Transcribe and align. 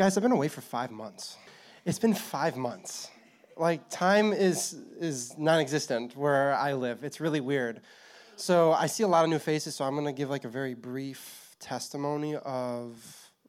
Guys, 0.00 0.16
I've 0.16 0.22
been 0.22 0.32
away 0.32 0.48
for 0.48 0.62
five 0.62 0.90
months. 0.90 1.36
It's 1.84 1.98
been 1.98 2.14
five 2.14 2.56
months. 2.56 3.10
Like, 3.58 3.90
time 3.90 4.32
is, 4.32 4.72
is 4.98 5.36
non 5.36 5.60
existent 5.60 6.16
where 6.16 6.54
I 6.54 6.72
live. 6.72 7.04
It's 7.04 7.20
really 7.20 7.42
weird. 7.42 7.82
So, 8.34 8.72
I 8.72 8.86
see 8.86 9.02
a 9.02 9.06
lot 9.06 9.24
of 9.24 9.30
new 9.30 9.38
faces, 9.38 9.74
so 9.74 9.84
I'm 9.84 9.92
going 9.92 10.06
to 10.06 10.12
give 10.12 10.30
like 10.30 10.44
a 10.44 10.48
very 10.48 10.72
brief 10.72 11.54
testimony 11.60 12.34
of 12.34 12.96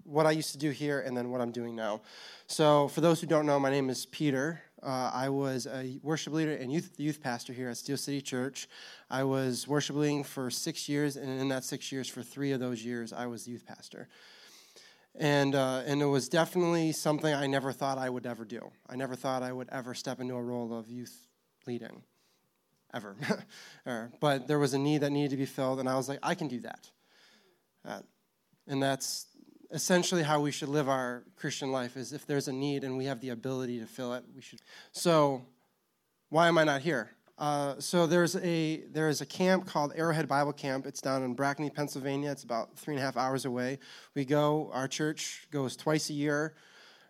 what 0.04 0.26
I 0.26 0.32
used 0.32 0.52
to 0.52 0.58
do 0.58 0.72
here 0.72 1.00
and 1.00 1.16
then 1.16 1.32
what 1.32 1.40
I'm 1.40 1.54
doing 1.54 1.74
now. 1.74 2.02
So, 2.47 2.90
for 2.90 2.99
those 2.99 3.22
who 3.22 3.28
don't 3.28 3.46
know, 3.46 3.58
my 3.58 3.70
name 3.70 3.90
is 3.90 4.06
Peter. 4.08 4.60
Uh, 4.83 5.10
I 5.13 5.29
was 5.29 5.68
a 5.68 6.02
worship 6.04 6.33
leader 6.33 6.56
and 6.56 6.70
youth, 6.70 6.92
youth 6.97 7.24
pastor 7.24 7.54
here 7.54 7.70
at 7.70 7.78
Steel 7.78 7.96
City 7.96 8.20
Church. 8.20 8.68
I 9.10 9.24
was 9.24 9.70
worship 9.70 9.96
leading 9.96 10.26
for 10.26 10.49
six 10.49 10.90
years, 10.90 11.15
and 11.15 11.29
in 11.40 11.47
that 11.47 11.63
six 11.63 11.94
years, 11.94 12.10
for 12.10 12.22
three 12.22 12.52
of 12.52 12.60
those 12.60 12.83
years, 12.83 13.13
I 13.13 13.28
was 13.28 13.47
youth 13.47 13.65
pastor 13.65 14.10
and 15.15 15.55
uh, 15.55 15.83
and 15.85 16.02
it 16.02 16.05
was 16.05 16.30
definitely 16.30 16.91
something 16.91 17.34
I 17.34 17.48
never 17.48 17.71
thought 17.71 17.98
I 17.98 18.09
would 18.09 18.25
ever 18.25 18.45
do. 18.45 18.71
I 18.89 18.95
never 18.95 19.15
thought 19.15 19.43
I 19.43 19.52
would 19.52 19.69
ever 19.71 19.93
step 19.93 20.19
into 20.19 20.35
a 20.35 20.41
role 20.41 20.73
of 20.73 20.89
youth 20.89 21.27
leading, 21.67 22.03
ever. 22.93 23.16
but 24.19 24.47
there 24.47 24.59
was 24.59 24.73
a 24.73 24.79
need 24.79 24.99
that 24.99 25.11
needed 25.11 25.31
to 25.31 25.38
be 25.38 25.45
filled, 25.45 25.79
and 25.79 25.89
I 25.89 25.95
was 25.95 26.07
like, 26.07 26.19
I 26.23 26.35
can 26.35 26.47
do 26.47 26.61
that. 26.61 26.89
Uh, 27.83 27.99
and 28.67 28.81
that's 28.81 29.27
essentially 29.71 30.23
how 30.23 30.39
we 30.39 30.52
should 30.52 30.69
live 30.69 30.88
our 30.88 31.23
Christian 31.35 31.71
life: 31.71 31.97
is 31.97 32.13
if 32.13 32.25
there's 32.25 32.47
a 32.47 32.53
need 32.53 32.83
and 32.83 32.97
we 32.97 33.05
have 33.05 33.19
the 33.19 33.30
ability 33.30 33.80
to 33.80 33.85
fill 33.85 34.13
it, 34.13 34.23
we 34.33 34.41
should. 34.41 34.59
So, 34.93 35.43
why 36.30 36.47
am 36.47 36.57
I 36.57 36.63
not 36.63 36.81
here? 36.81 37.11
Uh, 37.41 37.73
so 37.80 38.05
there's 38.05 38.36
a 38.36 38.84
there 38.91 39.09
is 39.09 39.22
a 39.22 39.26
camp 39.26 39.66
called 39.66 39.91
Arrowhead 39.95 40.27
Bible 40.27 40.54
Camp. 40.54 40.86
It's 40.86 41.02
down 41.02 41.23
in 41.23 41.36
Brackney, 41.36 41.73
Pennsylvania. 41.73 42.30
It's 42.30 42.44
about 42.44 42.77
three 42.77 42.94
and 42.94 43.02
a 43.02 43.04
half 43.04 43.17
hours 43.17 43.45
away. 43.45 43.80
We 44.14 44.26
go. 44.26 44.70
Our 44.72 44.88
church 44.88 45.48
goes 45.50 45.76
twice 45.76 46.12
a 46.12 46.14
year 46.14 46.54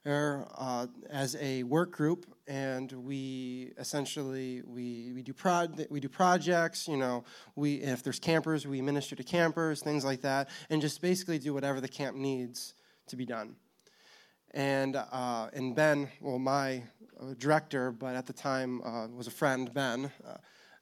uh, 0.05 0.87
as 1.09 1.35
a 1.35 1.63
work 1.63 1.91
group, 1.91 2.25
and 2.47 2.89
we 2.93 3.73
essentially 3.77 4.61
we 4.65 5.11
we 5.13 5.21
do 5.21 5.33
prod 5.33 5.85
we 5.89 5.99
do 5.99 6.07
projects. 6.07 6.87
You 6.87 6.95
know, 6.95 7.25
we 7.57 7.75
if 7.81 8.01
there's 8.01 8.19
campers, 8.19 8.65
we 8.65 8.81
minister 8.81 9.17
to 9.17 9.23
campers, 9.23 9.81
things 9.81 10.05
like 10.05 10.21
that, 10.21 10.47
and 10.69 10.81
just 10.81 11.01
basically 11.01 11.39
do 11.39 11.53
whatever 11.53 11.81
the 11.81 11.89
camp 11.89 12.15
needs 12.15 12.73
to 13.07 13.17
be 13.17 13.25
done. 13.25 13.57
And 14.53 14.95
uh, 14.95 15.47
and 15.53 15.75
Ben, 15.75 16.09
well, 16.19 16.39
my 16.39 16.83
director, 17.37 17.91
but 17.91 18.15
at 18.15 18.25
the 18.25 18.33
time 18.33 18.81
uh, 18.83 19.07
was 19.07 19.27
a 19.27 19.31
friend, 19.31 19.73
Ben. 19.73 20.11
Uh, 20.25 20.37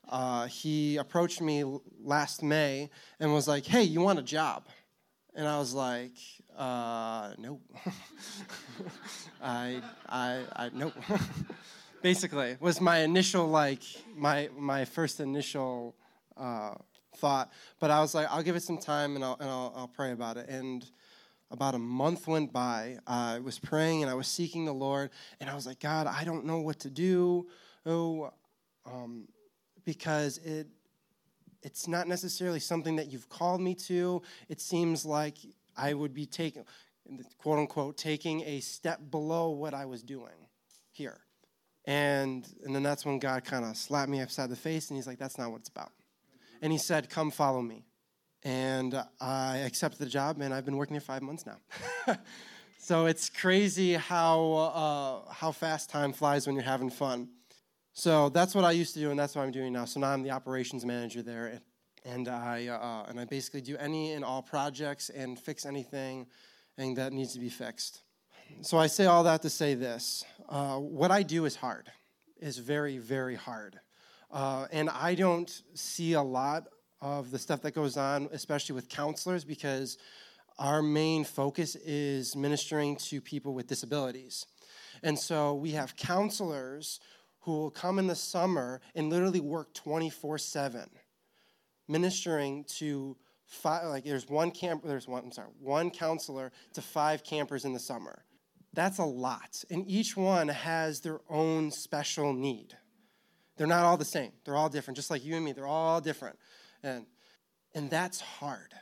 uh, 0.09 0.47
he 0.47 0.97
approached 0.97 1.41
me 1.41 1.63
last 2.01 2.41
May 2.41 2.89
and 3.19 3.33
was 3.33 3.47
like, 3.47 3.65
"Hey, 3.65 3.83
you 3.83 4.01
want 4.01 4.19
a 4.19 4.23
job?" 4.23 4.67
And 5.35 5.47
I 5.47 5.59
was 5.59 5.73
like, 5.73 6.13
uh, 6.57 7.33
"No." 7.37 7.61
I, 9.41 9.81
I, 10.07 10.43
I, 10.55 10.69
nope. 10.73 10.93
Basically, 12.01 12.57
was 12.59 12.81
my 12.81 12.99
initial 12.99 13.47
like 13.47 13.83
my 14.15 14.49
my 14.57 14.85
first 14.85 15.19
initial 15.19 15.95
uh, 16.37 16.73
thought. 17.17 17.51
But 17.79 17.91
I 17.91 17.99
was 17.99 18.15
like, 18.15 18.27
I'll 18.31 18.43
give 18.43 18.55
it 18.55 18.63
some 18.63 18.77
time 18.77 19.15
and 19.15 19.23
I'll 19.23 19.37
and 19.39 19.49
I'll, 19.49 19.73
I'll 19.75 19.87
pray 19.87 20.11
about 20.11 20.37
it. 20.37 20.49
And 20.49 20.89
about 21.51 21.75
a 21.75 21.79
month 21.79 22.27
went 22.27 22.53
by. 22.53 22.97
I 23.07 23.39
was 23.39 23.59
praying 23.59 24.03
and 24.03 24.11
I 24.11 24.13
was 24.13 24.27
seeking 24.27 24.65
the 24.65 24.73
Lord, 24.73 25.09
and 25.39 25.49
I 25.49 25.55
was 25.55 25.65
like, 25.65 25.79
God, 25.79 26.07
I 26.07 26.23
don't 26.23 26.45
know 26.45 26.59
what 26.59 26.79
to 26.79 26.89
do. 26.89 27.47
Oh, 27.85 28.31
um, 28.85 29.27
because 29.85 30.37
it 30.39 30.67
it's 31.61 31.87
not 31.87 32.07
necessarily 32.07 32.59
something 32.59 32.95
that 32.95 33.11
you've 33.11 33.29
called 33.29 33.61
me 33.61 33.75
to. 33.75 34.21
It 34.47 34.61
seems 34.61 35.05
like 35.05 35.37
I 35.75 35.93
would 35.93 36.13
be 36.13 36.25
taking, 36.25 36.63
quote 37.37 37.59
unquote, 37.59 37.97
taking 37.97 38.41
a 38.41 38.59
step 38.61 38.99
below 39.11 39.49
what 39.49 39.73
I 39.73 39.85
was 39.85 40.01
doing 40.01 40.47
here. 40.91 41.19
And, 41.85 42.47
and 42.63 42.73
then 42.73 42.83
that's 42.83 43.05
when 43.05 43.19
God 43.19 43.43
kind 43.43 43.65
of 43.65 43.75
slapped 43.75 44.09
me 44.09 44.21
upside 44.21 44.49
the 44.49 44.55
face 44.55 44.89
and 44.89 44.97
he's 44.97 45.07
like, 45.07 45.17
that's 45.17 45.37
not 45.37 45.51
what 45.51 45.61
it's 45.61 45.69
about. 45.69 45.91
And 46.61 46.71
he 46.71 46.77
said, 46.77 47.09
come 47.09 47.31
follow 47.31 47.61
me 47.61 47.85
and 48.43 49.01
I 49.19 49.57
accepted 49.57 49.99
the 49.99 50.05
job, 50.05 50.39
and 50.41 50.53
I've 50.53 50.65
been 50.65 50.77
working 50.77 50.93
there 50.93 51.01
five 51.01 51.21
months 51.21 51.45
now. 51.45 52.17
so 52.77 53.05
it's 53.05 53.29
crazy 53.29 53.93
how 53.93 55.23
uh, 55.27 55.33
how 55.33 55.51
fast 55.51 55.89
time 55.89 56.13
flies 56.13 56.47
when 56.47 56.55
you're 56.55 56.63
having 56.63 56.89
fun. 56.89 57.29
So 57.93 58.29
that's 58.29 58.55
what 58.55 58.63
I 58.63 58.71
used 58.71 58.93
to 58.93 58.99
do, 58.99 59.09
and 59.09 59.19
that's 59.19 59.35
what 59.35 59.41
I'm 59.41 59.51
doing 59.51 59.73
now. 59.73 59.85
So 59.85 59.99
now 59.99 60.11
I'm 60.11 60.23
the 60.23 60.31
operations 60.31 60.85
manager 60.85 61.21
there, 61.21 61.59
and 62.05 62.27
I 62.27 62.67
uh, 62.67 63.09
and 63.09 63.19
I 63.19 63.25
basically 63.25 63.61
do 63.61 63.75
any 63.77 64.13
and 64.13 64.23
all 64.23 64.41
projects 64.41 65.09
and 65.09 65.37
fix 65.37 65.65
anything, 65.65 66.27
and 66.77 66.95
that 66.97 67.11
needs 67.11 67.33
to 67.33 67.39
be 67.39 67.49
fixed. 67.49 68.01
So 68.61 68.77
I 68.77 68.87
say 68.87 69.05
all 69.05 69.23
that 69.25 69.41
to 69.41 69.49
say 69.49 69.73
this: 69.73 70.23
uh, 70.47 70.77
what 70.77 71.11
I 71.11 71.23
do 71.23 71.45
is 71.45 71.57
hard, 71.57 71.91
is 72.39 72.57
very 72.57 72.99
very 72.99 73.35
hard, 73.35 73.79
uh, 74.31 74.67
and 74.71 74.89
I 74.89 75.15
don't 75.15 75.61
see 75.73 76.13
a 76.13 76.23
lot 76.23 76.67
of 77.01 77.31
the 77.31 77.39
stuff 77.39 77.61
that 77.61 77.73
goes 77.73 77.97
on, 77.97 78.29
especially 78.31 78.75
with 78.75 78.89
counselors, 78.89 79.43
because 79.43 79.97
our 80.57 80.81
main 80.81 81.23
focus 81.23 81.75
is 81.75 82.35
ministering 82.35 82.95
to 82.97 83.21
people 83.21 83.53
with 83.53 83.67
disabilities. 83.67 84.45
And 85.03 85.17
so 85.17 85.53
we 85.53 85.71
have 85.71 85.95
counselors 85.95 86.99
who 87.41 87.53
will 87.53 87.71
come 87.71 87.99
in 87.99 88.07
the 88.07 88.15
summer 88.15 88.81
and 88.95 89.09
literally 89.09 89.39
work 89.39 89.73
24 89.73 90.37
7, 90.37 90.89
ministering 91.87 92.65
to 92.65 93.15
five, 93.45 93.87
like 93.87 94.03
there's 94.03 94.27
one 94.27 94.51
camp, 94.51 94.83
there's 94.85 95.07
one, 95.07 95.23
I'm 95.23 95.31
sorry, 95.31 95.49
one 95.59 95.89
counselor 95.89 96.51
to 96.73 96.81
five 96.81 97.23
campers 97.23 97.65
in 97.65 97.73
the 97.73 97.79
summer. 97.79 98.23
That's 98.73 98.99
a 98.99 99.05
lot. 99.05 99.63
And 99.71 99.89
each 99.89 100.15
one 100.15 100.47
has 100.47 100.99
their 100.99 101.21
own 101.29 101.71
special 101.71 102.33
need. 102.33 102.77
They're 103.57 103.67
not 103.67 103.83
all 103.83 103.97
the 103.97 104.05
same. 104.05 104.31
They're 104.45 104.55
all 104.55 104.69
different, 104.69 104.95
just 104.95 105.09
like 105.09 105.25
you 105.25 105.35
and 105.35 105.43
me. 105.43 105.53
They're 105.53 105.65
all 105.65 105.99
different. 105.99 106.37
And, 106.83 107.05
and 107.73 107.89
that's 107.89 108.19
hard. 108.19 108.73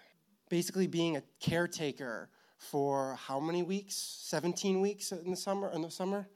Basically, 0.50 0.88
being 0.88 1.18
a 1.18 1.24
caretaker 1.40 2.30
for 2.58 3.16
how 3.16 3.40
many 3.40 3.64
weeks? 3.64 3.96
17 3.96 4.82
weeks 4.82 5.12
in 5.12 5.32
the 5.32 5.38
summer? 5.38 5.72
In 5.72 5.82
the 5.82 5.92
summer? 5.92 6.28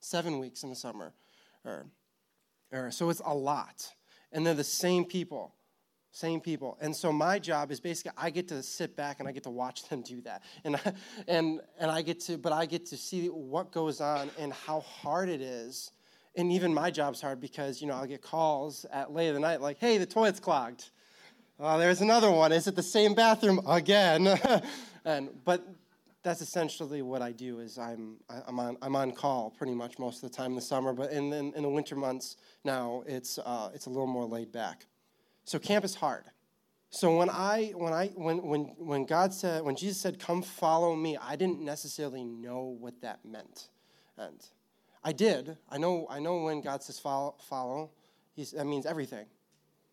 Seven 0.00 0.38
weeks 0.38 0.62
in 0.62 0.70
the 0.70 0.76
summer. 0.76 1.12
Or, 1.64 1.86
or, 2.72 2.90
so 2.90 3.10
it's 3.10 3.22
a 3.24 3.34
lot. 3.34 3.88
And 4.32 4.46
they're 4.46 4.54
the 4.54 4.64
same 4.64 5.04
people. 5.04 5.54
Same 6.10 6.40
people. 6.40 6.76
And 6.80 6.94
so 6.94 7.10
my 7.10 7.38
job 7.38 7.70
is 7.70 7.80
basically 7.80 8.12
I 8.18 8.30
get 8.30 8.48
to 8.48 8.62
sit 8.62 8.96
back 8.96 9.20
and 9.20 9.28
I 9.28 9.32
get 9.32 9.44
to 9.44 9.50
watch 9.50 9.88
them 9.88 10.02
do 10.02 10.20
that. 10.22 10.42
And, 10.64 10.78
and, 11.28 11.60
and 11.78 11.90
I 11.90 12.02
get 12.02 12.20
to, 12.20 12.36
but 12.36 12.52
I 12.52 12.66
get 12.66 12.86
to 12.86 12.96
see 12.96 13.28
what 13.28 13.72
goes 13.72 14.00
on 14.00 14.30
and 14.38 14.52
how 14.52 14.80
hard 14.80 15.28
it 15.28 15.40
is 15.40 15.90
and 16.36 16.52
even 16.52 16.72
my 16.72 16.90
job's 16.90 17.20
hard 17.20 17.40
because 17.40 17.80
you 17.80 17.86
know 17.86 17.94
I'll 17.94 18.06
get 18.06 18.22
calls 18.22 18.86
at 18.92 19.12
late 19.12 19.28
of 19.28 19.34
the 19.34 19.40
night 19.40 19.60
like, 19.60 19.78
"Hey, 19.78 19.98
the 19.98 20.06
toilet's 20.06 20.40
clogged." 20.40 20.90
Oh, 21.60 21.78
there's 21.78 22.00
another 22.00 22.30
one. 22.30 22.50
Is 22.52 22.66
it 22.66 22.74
the 22.74 22.82
same 22.82 23.14
bathroom 23.14 23.60
again? 23.66 24.26
and 25.04 25.30
but 25.44 25.64
that's 26.22 26.40
essentially 26.40 27.02
what 27.02 27.22
I 27.22 27.32
do. 27.32 27.60
Is 27.60 27.78
I'm 27.78 28.16
I'm 28.28 28.58
on 28.58 28.76
I'm 28.82 28.96
on 28.96 29.12
call 29.12 29.50
pretty 29.50 29.74
much 29.74 29.98
most 29.98 30.22
of 30.22 30.30
the 30.30 30.36
time 30.36 30.52
in 30.52 30.56
the 30.56 30.62
summer, 30.62 30.92
but 30.92 31.12
in 31.12 31.32
in, 31.32 31.52
in 31.54 31.62
the 31.62 31.68
winter 31.68 31.96
months 31.96 32.36
now 32.64 33.02
it's 33.06 33.38
uh, 33.38 33.70
it's 33.74 33.86
a 33.86 33.90
little 33.90 34.06
more 34.06 34.24
laid 34.24 34.52
back. 34.52 34.86
So 35.44 35.58
camp 35.58 35.84
is 35.84 35.94
hard. 35.94 36.24
So 36.90 37.16
when 37.16 37.30
I 37.30 37.72
when 37.74 37.92
I 37.92 38.08
when 38.08 38.42
when 38.42 38.74
when 38.78 39.04
God 39.06 39.32
said 39.32 39.62
when 39.62 39.76
Jesus 39.76 40.00
said, 40.00 40.18
"Come 40.18 40.42
follow 40.42 40.94
me," 40.94 41.16
I 41.16 41.36
didn't 41.36 41.60
necessarily 41.60 42.22
know 42.22 42.76
what 42.78 43.00
that 43.00 43.24
meant, 43.24 43.68
and 44.16 44.38
I 45.04 45.12
did. 45.12 45.56
I 45.68 45.78
know, 45.78 46.06
I 46.08 46.20
know 46.20 46.42
when 46.42 46.60
God 46.60 46.82
says 46.82 46.98
follow, 46.98 47.34
follow 47.48 47.90
that 48.36 48.66
means 48.66 48.86
everything. 48.86 49.26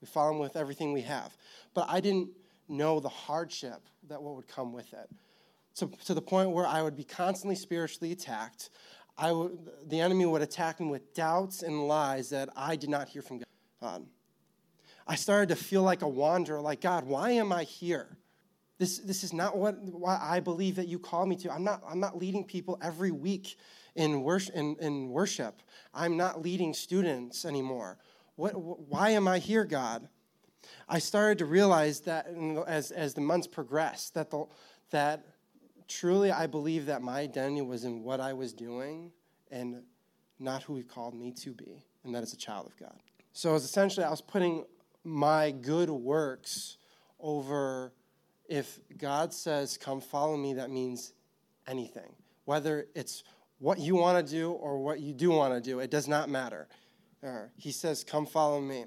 We 0.02 0.08
follow 0.08 0.32
him 0.32 0.40
with 0.40 0.56
everything 0.56 0.94
we 0.94 1.02
have. 1.02 1.36
But 1.74 1.88
I 1.90 2.00
didn't 2.00 2.30
know 2.68 3.00
the 3.00 3.10
hardship 3.10 3.82
that 4.08 4.22
what 4.22 4.36
would 4.36 4.48
come 4.48 4.72
with 4.72 4.94
it. 4.94 5.10
To, 5.76 5.90
to 6.06 6.14
the 6.14 6.22
point 6.22 6.52
where 6.52 6.66
I 6.66 6.82
would 6.82 6.96
be 6.96 7.04
constantly 7.04 7.56
spiritually 7.56 8.12
attacked. 8.12 8.70
I 9.18 9.32
the 9.86 10.00
enemy 10.00 10.26
would 10.26 10.42
attack 10.42 10.80
me 10.80 10.88
with 10.88 11.14
doubts 11.14 11.64
and 11.64 11.88
lies 11.88 12.30
that 12.30 12.50
I 12.56 12.76
did 12.76 12.90
not 12.90 13.10
hear 13.10 13.22
from 13.22 13.40
God. 13.40 13.46
Um, 13.82 14.08
I 15.08 15.16
started 15.16 15.50
to 15.50 15.56
feel 15.56 15.84
like 15.84 16.02
a 16.02 16.08
wanderer, 16.08 16.62
like, 16.62 16.82
God, 16.82 17.06
why 17.06 17.32
am 17.32 17.52
I 17.52 17.64
here? 17.64 18.18
This, 18.78 19.00
this 19.00 19.24
is 19.24 19.34
not 19.34 19.58
what, 19.58 19.82
what 19.82 20.20
I 20.22 20.40
believe 20.40 20.76
that 20.78 20.88
you 20.88 21.00
call 21.00 21.26
me 21.26 21.36
to. 21.38 21.52
I'm 21.52 21.64
not, 21.64 21.82
I'm 21.88 22.00
not 22.00 22.18
leading 22.18 22.46
people 22.46 22.78
every 22.82 23.12
week 23.12 23.58
in 24.00 24.24
worship, 24.24 24.56
in, 24.56 24.78
in 24.80 25.10
worship. 25.10 25.62
I'm 25.94 26.16
not 26.16 26.42
leading 26.42 26.74
students 26.74 27.44
anymore. 27.44 27.98
What, 28.38 28.52
why 28.54 29.10
am 29.10 29.28
I 29.28 29.40
here, 29.40 29.66
God? 29.66 30.08
I 30.88 31.00
started 31.00 31.38
to 31.40 31.46
realize 31.46 32.00
that 32.02 32.28
as, 32.66 32.92
as 32.92 33.14
the 33.14 33.20
months 33.22 33.46
progressed, 33.46 34.14
that, 34.14 34.32
the, 34.32 34.46
that 34.92 35.26
truly 35.90 36.32
I 36.32 36.48
believe 36.48 36.86
that 36.86 37.02
my 37.02 37.20
identity 37.20 37.62
was 37.62 37.84
in 37.84 38.02
what 38.02 38.22
I 38.22 38.32
was 38.32 38.54
doing 38.54 39.12
and 39.52 39.84
not 40.40 40.64
who 40.64 40.78
He 40.78 40.84
called 40.84 41.14
me 41.14 41.34
to 41.34 41.52
be, 41.52 41.84
and 42.06 42.16
that 42.16 42.24
is 42.24 42.32
a 42.32 42.38
child 42.38 42.68
of 42.68 42.78
God. 42.78 42.98
So 43.34 43.50
it 43.50 43.54
was 43.54 43.66
essentially, 43.66 44.06
I 44.06 44.10
was 44.10 44.22
putting 44.22 44.64
my 45.04 45.52
good 45.52 45.90
works 45.90 46.78
over 47.20 47.92
if 48.48 48.80
God 48.98 49.34
says, 49.34 49.78
Come 49.78 50.00
follow 50.00 50.38
me, 50.38 50.54
that 50.54 50.72
means 50.72 51.14
anything 51.68 52.16
Whether 52.46 52.88
it's 52.96 53.24
what 53.60 53.80
you 53.80 53.96
want 53.96 54.26
to 54.26 54.34
do 54.34 54.52
or 54.52 54.80
what 54.80 55.00
you 55.00 55.14
do 55.14 55.30
want 55.30 55.54
to 55.54 55.62
do, 55.62 55.80
it 55.80 55.92
does 55.92 56.08
not 56.08 56.30
matter. 56.30 56.68
Uh, 57.26 57.44
he 57.58 57.72
says, 57.72 58.04
Come 58.04 58.26
follow 58.26 58.60
me. 58.60 58.86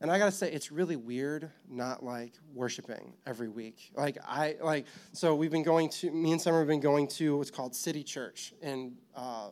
And 0.00 0.10
I 0.10 0.18
gotta 0.18 0.32
say, 0.32 0.50
it's 0.50 0.72
really 0.72 0.96
weird 0.96 1.50
not 1.68 2.02
like 2.02 2.32
worshiping 2.54 3.12
every 3.26 3.48
week. 3.48 3.92
Like 3.94 4.16
I 4.26 4.56
like 4.62 4.86
so 5.12 5.34
we've 5.34 5.50
been 5.50 5.62
going 5.62 5.90
to 5.90 6.10
me 6.10 6.32
and 6.32 6.40
Summer 6.40 6.60
have 6.60 6.68
been 6.68 6.80
going 6.80 7.06
to 7.08 7.36
what's 7.36 7.50
called 7.50 7.74
City 7.74 8.02
Church 8.02 8.54
in 8.62 8.94
uh, 9.14 9.50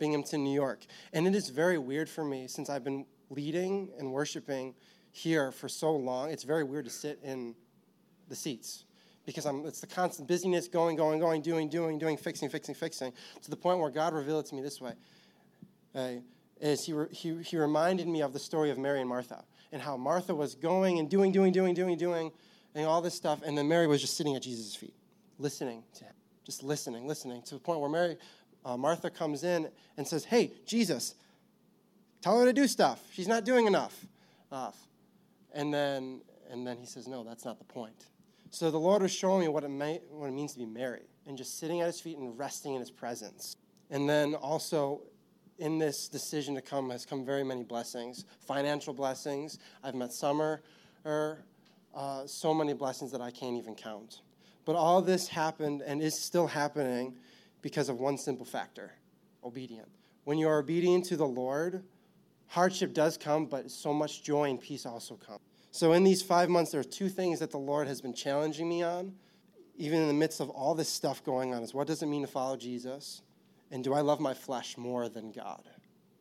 Binghamton, 0.00 0.42
New 0.42 0.54
York, 0.54 0.84
and 1.12 1.24
it 1.26 1.36
is 1.36 1.50
very 1.50 1.78
weird 1.78 2.08
for 2.08 2.24
me 2.24 2.48
since 2.48 2.68
I've 2.68 2.82
been 2.82 3.06
leading 3.30 3.90
and 3.96 4.12
worshiping 4.12 4.74
here 5.12 5.52
for 5.52 5.68
so 5.68 5.94
long. 5.94 6.30
It's 6.30 6.42
very 6.42 6.64
weird 6.64 6.86
to 6.86 6.90
sit 6.90 7.20
in 7.22 7.54
the 8.28 8.34
seats 8.34 8.85
because 9.26 9.44
I'm, 9.44 9.66
it's 9.66 9.80
the 9.80 9.86
constant 9.86 10.28
busyness, 10.28 10.68
going, 10.68 10.96
going, 10.96 11.18
going, 11.18 11.42
doing, 11.42 11.68
doing, 11.68 11.98
doing, 11.98 12.16
fixing, 12.16 12.48
fixing, 12.48 12.74
fixing, 12.74 13.12
to 13.42 13.50
the 13.50 13.56
point 13.56 13.80
where 13.80 13.90
God 13.90 14.14
revealed 14.14 14.46
it 14.46 14.48
to 14.50 14.54
me 14.54 14.62
this 14.62 14.80
way. 14.80 14.92
Uh, 15.94 16.10
is 16.60 16.86
he, 16.86 16.94
he, 17.10 17.42
he 17.42 17.56
reminded 17.58 18.06
me 18.06 18.22
of 18.22 18.32
the 18.32 18.38
story 18.38 18.70
of 18.70 18.78
Mary 18.78 19.00
and 19.00 19.08
Martha 19.08 19.44
and 19.72 19.82
how 19.82 19.96
Martha 19.96 20.34
was 20.34 20.54
going 20.54 20.98
and 20.98 21.10
doing, 21.10 21.32
doing, 21.32 21.52
doing, 21.52 21.74
doing, 21.74 21.98
doing, 21.98 22.30
and 22.74 22.86
all 22.86 23.02
this 23.02 23.14
stuff, 23.14 23.40
and 23.44 23.58
then 23.58 23.68
Mary 23.68 23.86
was 23.86 24.00
just 24.00 24.16
sitting 24.16 24.36
at 24.36 24.42
Jesus' 24.42 24.74
feet, 24.74 24.94
listening 25.38 25.82
to 25.94 26.04
him, 26.04 26.12
just 26.44 26.62
listening, 26.62 27.06
listening, 27.06 27.42
to 27.42 27.54
the 27.54 27.60
point 27.60 27.80
where 27.80 27.90
Mary, 27.90 28.16
uh, 28.64 28.76
Martha 28.76 29.10
comes 29.10 29.44
in 29.44 29.68
and 29.96 30.06
says, 30.06 30.24
"Hey, 30.26 30.52
Jesus, 30.66 31.14
tell 32.20 32.38
her 32.38 32.44
to 32.44 32.52
do 32.52 32.68
stuff. 32.68 33.02
She's 33.12 33.28
not 33.28 33.44
doing 33.44 33.66
enough." 33.66 34.06
Uh, 34.52 34.72
and 35.54 35.72
then, 35.72 36.20
and 36.50 36.66
then 36.66 36.76
he 36.76 36.84
says, 36.84 37.08
"No, 37.08 37.24
that's 37.24 37.46
not 37.46 37.58
the 37.58 37.64
point." 37.64 38.06
So 38.50 38.70
the 38.70 38.78
Lord 38.78 39.02
was 39.02 39.12
showing 39.12 39.40
me 39.40 39.48
what 39.48 39.64
it, 39.64 39.70
may, 39.70 40.00
what 40.10 40.28
it 40.28 40.32
means 40.32 40.52
to 40.52 40.58
be 40.58 40.66
Mary 40.66 41.02
and 41.26 41.36
just 41.36 41.58
sitting 41.58 41.80
at 41.80 41.86
his 41.86 42.00
feet 42.00 42.18
and 42.18 42.38
resting 42.38 42.74
in 42.74 42.80
his 42.80 42.90
presence. 42.90 43.56
And 43.90 44.08
then 44.08 44.34
also 44.34 45.02
in 45.58 45.78
this 45.78 46.08
decision 46.08 46.54
to 46.54 46.60
come 46.60 46.90
has 46.90 47.04
come 47.04 47.24
very 47.24 47.44
many 47.44 47.64
blessings, 47.64 48.24
financial 48.40 48.92
blessings. 48.92 49.58
I've 49.82 49.94
met 49.94 50.12
Summer, 50.12 50.62
er, 51.04 51.44
uh, 51.94 52.26
so 52.26 52.52
many 52.52 52.74
blessings 52.74 53.10
that 53.12 53.20
I 53.20 53.30
can't 53.30 53.56
even 53.56 53.74
count. 53.74 54.20
But 54.64 54.76
all 54.76 55.00
this 55.00 55.28
happened 55.28 55.82
and 55.82 56.02
is 56.02 56.18
still 56.18 56.46
happening 56.46 57.16
because 57.62 57.88
of 57.88 58.00
one 58.00 58.18
simple 58.18 58.44
factor 58.44 58.92
obedient. 59.44 59.88
When 60.24 60.38
you 60.38 60.48
are 60.48 60.58
obedient 60.58 61.04
to 61.06 61.16
the 61.16 61.26
Lord, 61.26 61.84
hardship 62.48 62.92
does 62.92 63.16
come, 63.16 63.46
but 63.46 63.70
so 63.70 63.92
much 63.92 64.22
joy 64.24 64.50
and 64.50 64.60
peace 64.60 64.84
also 64.84 65.14
come. 65.14 65.38
So, 65.76 65.92
in 65.92 66.04
these 66.04 66.22
five 66.22 66.48
months, 66.48 66.70
there 66.70 66.80
are 66.80 66.84
two 66.84 67.10
things 67.10 67.38
that 67.40 67.50
the 67.50 67.58
Lord 67.58 67.86
has 67.86 68.00
been 68.00 68.14
challenging 68.14 68.66
me 68.66 68.82
on, 68.82 69.12
even 69.76 70.00
in 70.00 70.08
the 70.08 70.14
midst 70.14 70.40
of 70.40 70.48
all 70.48 70.74
this 70.74 70.88
stuff 70.88 71.22
going 71.22 71.52
on, 71.52 71.62
is 71.62 71.74
what 71.74 71.86
does 71.86 72.02
it 72.02 72.06
mean 72.06 72.22
to 72.22 72.26
follow 72.26 72.56
Jesus? 72.56 73.20
And 73.70 73.84
do 73.84 73.92
I 73.92 74.00
love 74.00 74.18
my 74.18 74.32
flesh 74.32 74.78
more 74.78 75.10
than 75.10 75.32
God? 75.32 75.68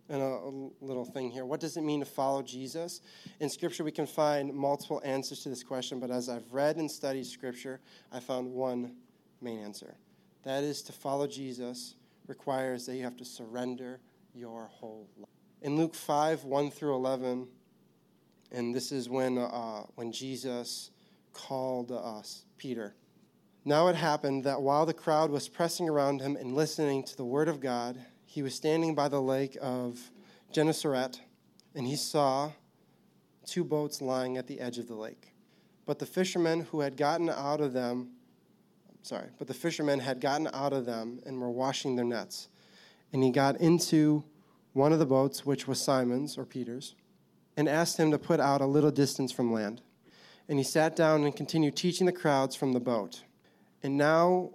And 0.10 0.22
a, 0.22 0.26
a, 0.26 0.52
little 0.82 1.06
thing 1.06 1.32
here. 1.32 1.46
What 1.46 1.62
does 1.62 1.78
it 1.78 1.84
mean 1.84 2.02
to 2.02 2.06
follow 2.06 2.42
Jesus? 2.42 3.00
In 3.40 3.50
Scripture, 3.50 3.86
we 3.86 3.94
can 3.94 4.06
find 4.06 4.54
multiple 4.54 5.02
answers 5.06 5.40
to 5.44 5.50
this 5.50 5.64
question, 5.64 6.02
but 6.02 6.12
as 6.12 6.28
I've 6.28 6.52
read 6.52 6.76
and 6.76 6.92
studied 6.92 7.26
Scripture, 7.26 7.80
I 8.12 8.20
found 8.20 8.52
one 8.52 8.98
main 9.40 9.60
answer. 9.60 9.96
That 10.44 10.66
is, 10.66 10.82
to 10.82 10.92
follow 10.92 11.28
Jesus 11.28 11.96
requires 12.28 12.86
that 12.88 12.98
you 12.98 13.06
have 13.06 13.16
to 13.16 13.26
surrender 13.26 14.02
your 14.34 14.66
whole 14.66 15.08
life. 15.16 15.30
In 15.62 15.78
Luke 15.78 15.96
5 15.96 16.44
1 16.44 16.72
through 16.72 16.96
11, 16.96 17.48
and 18.56 18.74
this 18.74 18.92
is 18.92 19.10
when, 19.10 19.38
uh, 19.38 19.84
when 19.96 20.12
Jesus 20.12 20.92
called 21.34 21.92
us, 21.92 22.46
Peter. 22.58 22.96
Now 23.66 23.88
it 23.90 23.96
happened 23.96 24.46
that 24.46 24.62
while 24.62 24.86
the 24.86 24.94
crowd 24.94 25.30
was 25.30 25.50
pressing 25.50 25.90
around 25.90 26.22
him 26.22 26.38
and 26.38 26.56
listening 26.56 27.04
to 27.04 27.18
the 27.18 27.26
word 27.26 27.50
of 27.50 27.60
God, 27.60 28.00
he 28.26 28.42
was 28.42 28.56
standing 28.56 28.96
by 28.96 29.10
the 29.10 29.22
lake 29.22 29.58
of 29.62 30.00
Gennesaret, 30.54 31.20
and 31.76 31.86
he 31.86 31.98
saw 31.98 32.52
two 33.46 33.66
boats 33.66 34.02
lying 34.02 34.38
at 34.38 34.48
the 34.48 34.60
edge 34.62 34.78
of 34.78 34.88
the 34.88 34.96
lake. 34.96 35.34
But 35.86 36.00
the 36.00 36.06
fishermen 36.06 36.62
who 36.72 36.80
had 36.80 36.96
gotten 36.96 37.30
out 37.30 37.60
of 37.60 37.74
them, 37.74 38.12
sorry, 39.02 39.28
but 39.38 39.48
the 39.48 39.54
fishermen 39.54 40.00
had 40.00 40.22
gotten 40.22 40.48
out 40.54 40.72
of 40.72 40.86
them 40.86 41.20
and 41.26 41.42
were 41.42 41.52
washing 41.52 41.96
their 41.96 42.06
nets. 42.06 42.48
And 43.12 43.22
he 43.22 43.32
got 43.32 43.60
into 43.60 44.24
one 44.74 44.94
of 44.94 45.00
the 45.00 45.06
boats, 45.06 45.46
which 45.46 45.68
was 45.68 45.82
Simon's 45.82 46.38
or 46.38 46.46
Peter's, 46.46 46.96
and 47.58 47.70
asked 47.70 47.98
him 47.98 48.12
to 48.12 48.18
put 48.18 48.40
out 48.40 48.62
a 48.62 48.66
little 48.66 48.92
distance 48.92 49.32
from 49.32 49.52
land. 49.52 49.82
And 50.48 50.60
he 50.60 50.64
sat 50.64 50.96
down 50.96 51.24
and 51.24 51.36
continued 51.36 51.76
teaching 51.76 52.06
the 52.06 52.12
crowds 52.12 52.56
from 52.56 52.74
the 52.74 52.80
boat. 52.80 53.24
And 53.82 53.98
now, 53.98 54.52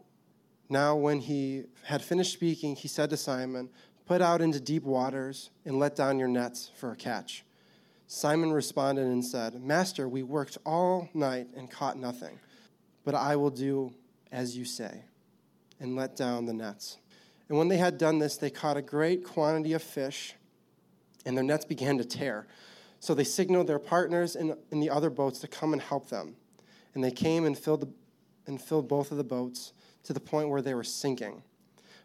now 0.68 0.96
when 0.96 1.20
he 1.20 1.64
had 1.84 2.02
finished 2.02 2.32
speaking, 2.32 2.76
he 2.76 2.88
said 2.88 3.10
to 3.10 3.16
Simon, 3.16 3.70
Put 4.06 4.20
out 4.20 4.40
into 4.40 4.60
deep 4.60 4.82
waters 4.82 5.50
and 5.64 5.78
let 5.78 5.94
down 5.94 6.18
your 6.18 6.28
nets 6.28 6.70
for 6.76 6.90
a 6.90 6.96
catch. 6.96 7.44
Simon 8.08 8.52
responded 8.52 9.06
and 9.06 9.24
said, 9.24 9.62
Master, 9.62 10.08
we 10.08 10.24
worked 10.24 10.58
all 10.66 11.08
night 11.14 11.46
and 11.56 11.70
caught 11.70 11.96
nothing, 11.96 12.40
but 13.04 13.14
I 13.14 13.36
will 13.36 13.50
do 13.50 13.94
as 14.32 14.56
you 14.56 14.64
say, 14.64 15.02
and 15.78 15.96
let 15.96 16.16
down 16.16 16.46
the 16.46 16.52
nets. 16.52 16.98
And 17.48 17.58
when 17.58 17.68
they 17.68 17.76
had 17.76 17.98
done 17.98 18.18
this, 18.18 18.36
they 18.36 18.50
caught 18.50 18.76
a 18.76 18.82
great 18.82 19.24
quantity 19.24 19.72
of 19.72 19.82
fish, 19.82 20.34
and 21.24 21.36
their 21.36 21.44
nets 21.44 21.64
began 21.64 21.98
to 21.98 22.04
tear. 22.04 22.46
So 23.00 23.14
they 23.14 23.24
signaled 23.24 23.66
their 23.66 23.78
partners 23.78 24.36
in, 24.36 24.56
in 24.70 24.80
the 24.80 24.90
other 24.90 25.10
boats 25.10 25.40
to 25.40 25.48
come 25.48 25.72
and 25.72 25.80
help 25.80 26.10
them. 26.10 26.36
And 26.94 27.02
they 27.02 27.10
came 27.10 27.44
and 27.44 27.58
filled 27.58 27.80
the 27.80 27.88
and 28.46 28.60
filled 28.60 28.88
both 28.88 29.10
of 29.10 29.16
the 29.16 29.24
boats 29.24 29.72
to 30.04 30.12
the 30.12 30.20
point 30.20 30.48
where 30.48 30.62
they 30.62 30.74
were 30.74 30.84
sinking. 30.84 31.42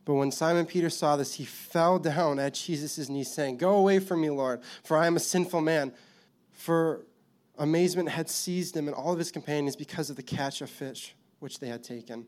But 0.05 0.13
when 0.13 0.31
Simon 0.31 0.65
Peter 0.65 0.89
saw 0.89 1.15
this, 1.15 1.33
he 1.33 1.45
fell 1.45 1.97
down 1.97 2.37
at 2.39 2.53
Jesus' 2.53 3.09
knees, 3.09 3.33
saying, 3.33 3.57
Go 3.57 3.75
away 3.75 3.99
from 3.99 4.21
me, 4.21 4.29
Lord, 4.29 4.61
for 4.83 4.97
I 4.97 5.07
am 5.07 5.15
a 5.15 5.19
sinful 5.19 5.61
man. 5.61 5.91
For 6.51 7.05
amazement 7.57 8.09
had 8.09 8.29
seized 8.29 8.77
him 8.77 8.87
and 8.87 8.95
all 8.95 9.11
of 9.11 9.19
his 9.19 9.31
companions 9.31 9.75
because 9.75 10.09
of 10.09 10.15
the 10.15 10.23
catch 10.23 10.61
of 10.61 10.69
fish 10.69 11.15
which 11.39 11.59
they 11.59 11.67
had 11.67 11.83
taken. 11.83 12.27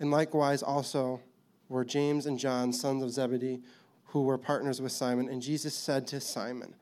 And 0.00 0.10
likewise 0.10 0.62
also 0.62 1.20
were 1.68 1.84
James 1.84 2.26
and 2.26 2.38
John, 2.38 2.72
sons 2.72 3.02
of 3.02 3.10
Zebedee, 3.10 3.60
who 4.06 4.22
were 4.22 4.38
partners 4.38 4.80
with 4.80 4.92
Simon. 4.92 5.28
And 5.28 5.42
Jesus 5.42 5.74
said 5.74 6.06
to 6.08 6.20
Simon, 6.20 6.74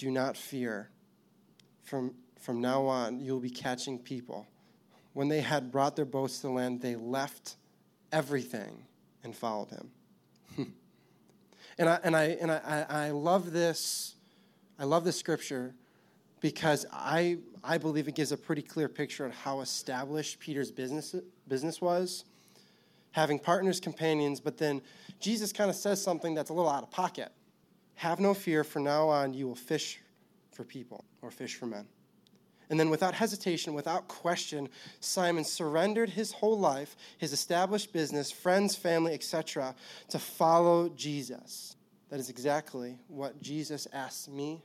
Do 0.00 0.10
not 0.10 0.34
fear. 0.34 0.88
From, 1.82 2.14
from 2.38 2.62
now 2.62 2.86
on, 2.86 3.20
you 3.20 3.34
will 3.34 3.40
be 3.40 3.50
catching 3.50 3.98
people 3.98 4.46
when 5.12 5.28
they 5.28 5.42
had 5.42 5.70
brought 5.70 5.96
their 5.96 6.06
boats 6.06 6.40
to 6.40 6.48
land, 6.48 6.80
they 6.80 6.96
left 6.96 7.56
everything 8.10 8.84
and 9.22 9.36
followed 9.36 9.68
him. 9.68 9.90
and 11.78 11.88
I, 11.90 11.98
and, 12.02 12.16
I, 12.16 12.24
and 12.40 12.50
I, 12.50 12.86
I 12.88 13.10
love 13.10 13.52
this. 13.52 14.14
I 14.78 14.84
love 14.84 15.04
this 15.04 15.18
scripture 15.18 15.74
because 16.40 16.86
I, 16.90 17.36
I 17.62 17.76
believe 17.76 18.08
it 18.08 18.14
gives 18.14 18.32
a 18.32 18.36
pretty 18.38 18.62
clear 18.62 18.88
picture 18.88 19.26
of 19.26 19.34
how 19.34 19.60
established 19.60 20.40
Peter's 20.40 20.70
business, 20.70 21.14
business 21.48 21.82
was, 21.82 22.24
having 23.10 23.38
partners, 23.38 23.78
companions, 23.78 24.40
but 24.40 24.56
then 24.56 24.80
Jesus 25.18 25.52
kind 25.52 25.68
of 25.68 25.76
says 25.76 26.02
something 26.02 26.34
that's 26.34 26.48
a 26.48 26.54
little 26.54 26.70
out 26.70 26.82
of 26.82 26.90
pocket. 26.90 27.30
Have 28.00 28.18
no 28.18 28.32
fear, 28.32 28.64
from 28.64 28.84
now 28.84 29.10
on 29.10 29.34
you 29.34 29.46
will 29.46 29.54
fish 29.54 30.00
for 30.52 30.64
people 30.64 31.04
or 31.20 31.30
fish 31.30 31.56
for 31.56 31.66
men. 31.66 31.84
And 32.70 32.80
then, 32.80 32.88
without 32.88 33.12
hesitation, 33.12 33.74
without 33.74 34.08
question, 34.08 34.70
Simon 35.00 35.44
surrendered 35.44 36.08
his 36.08 36.32
whole 36.32 36.58
life, 36.58 36.96
his 37.18 37.34
established 37.34 37.92
business, 37.92 38.30
friends, 38.30 38.74
family, 38.74 39.12
etc., 39.12 39.74
to 40.08 40.18
follow 40.18 40.88
Jesus. 40.88 41.76
That 42.08 42.20
is 42.20 42.30
exactly 42.30 42.98
what 43.08 43.42
Jesus 43.42 43.86
asks 43.92 44.28
me 44.28 44.62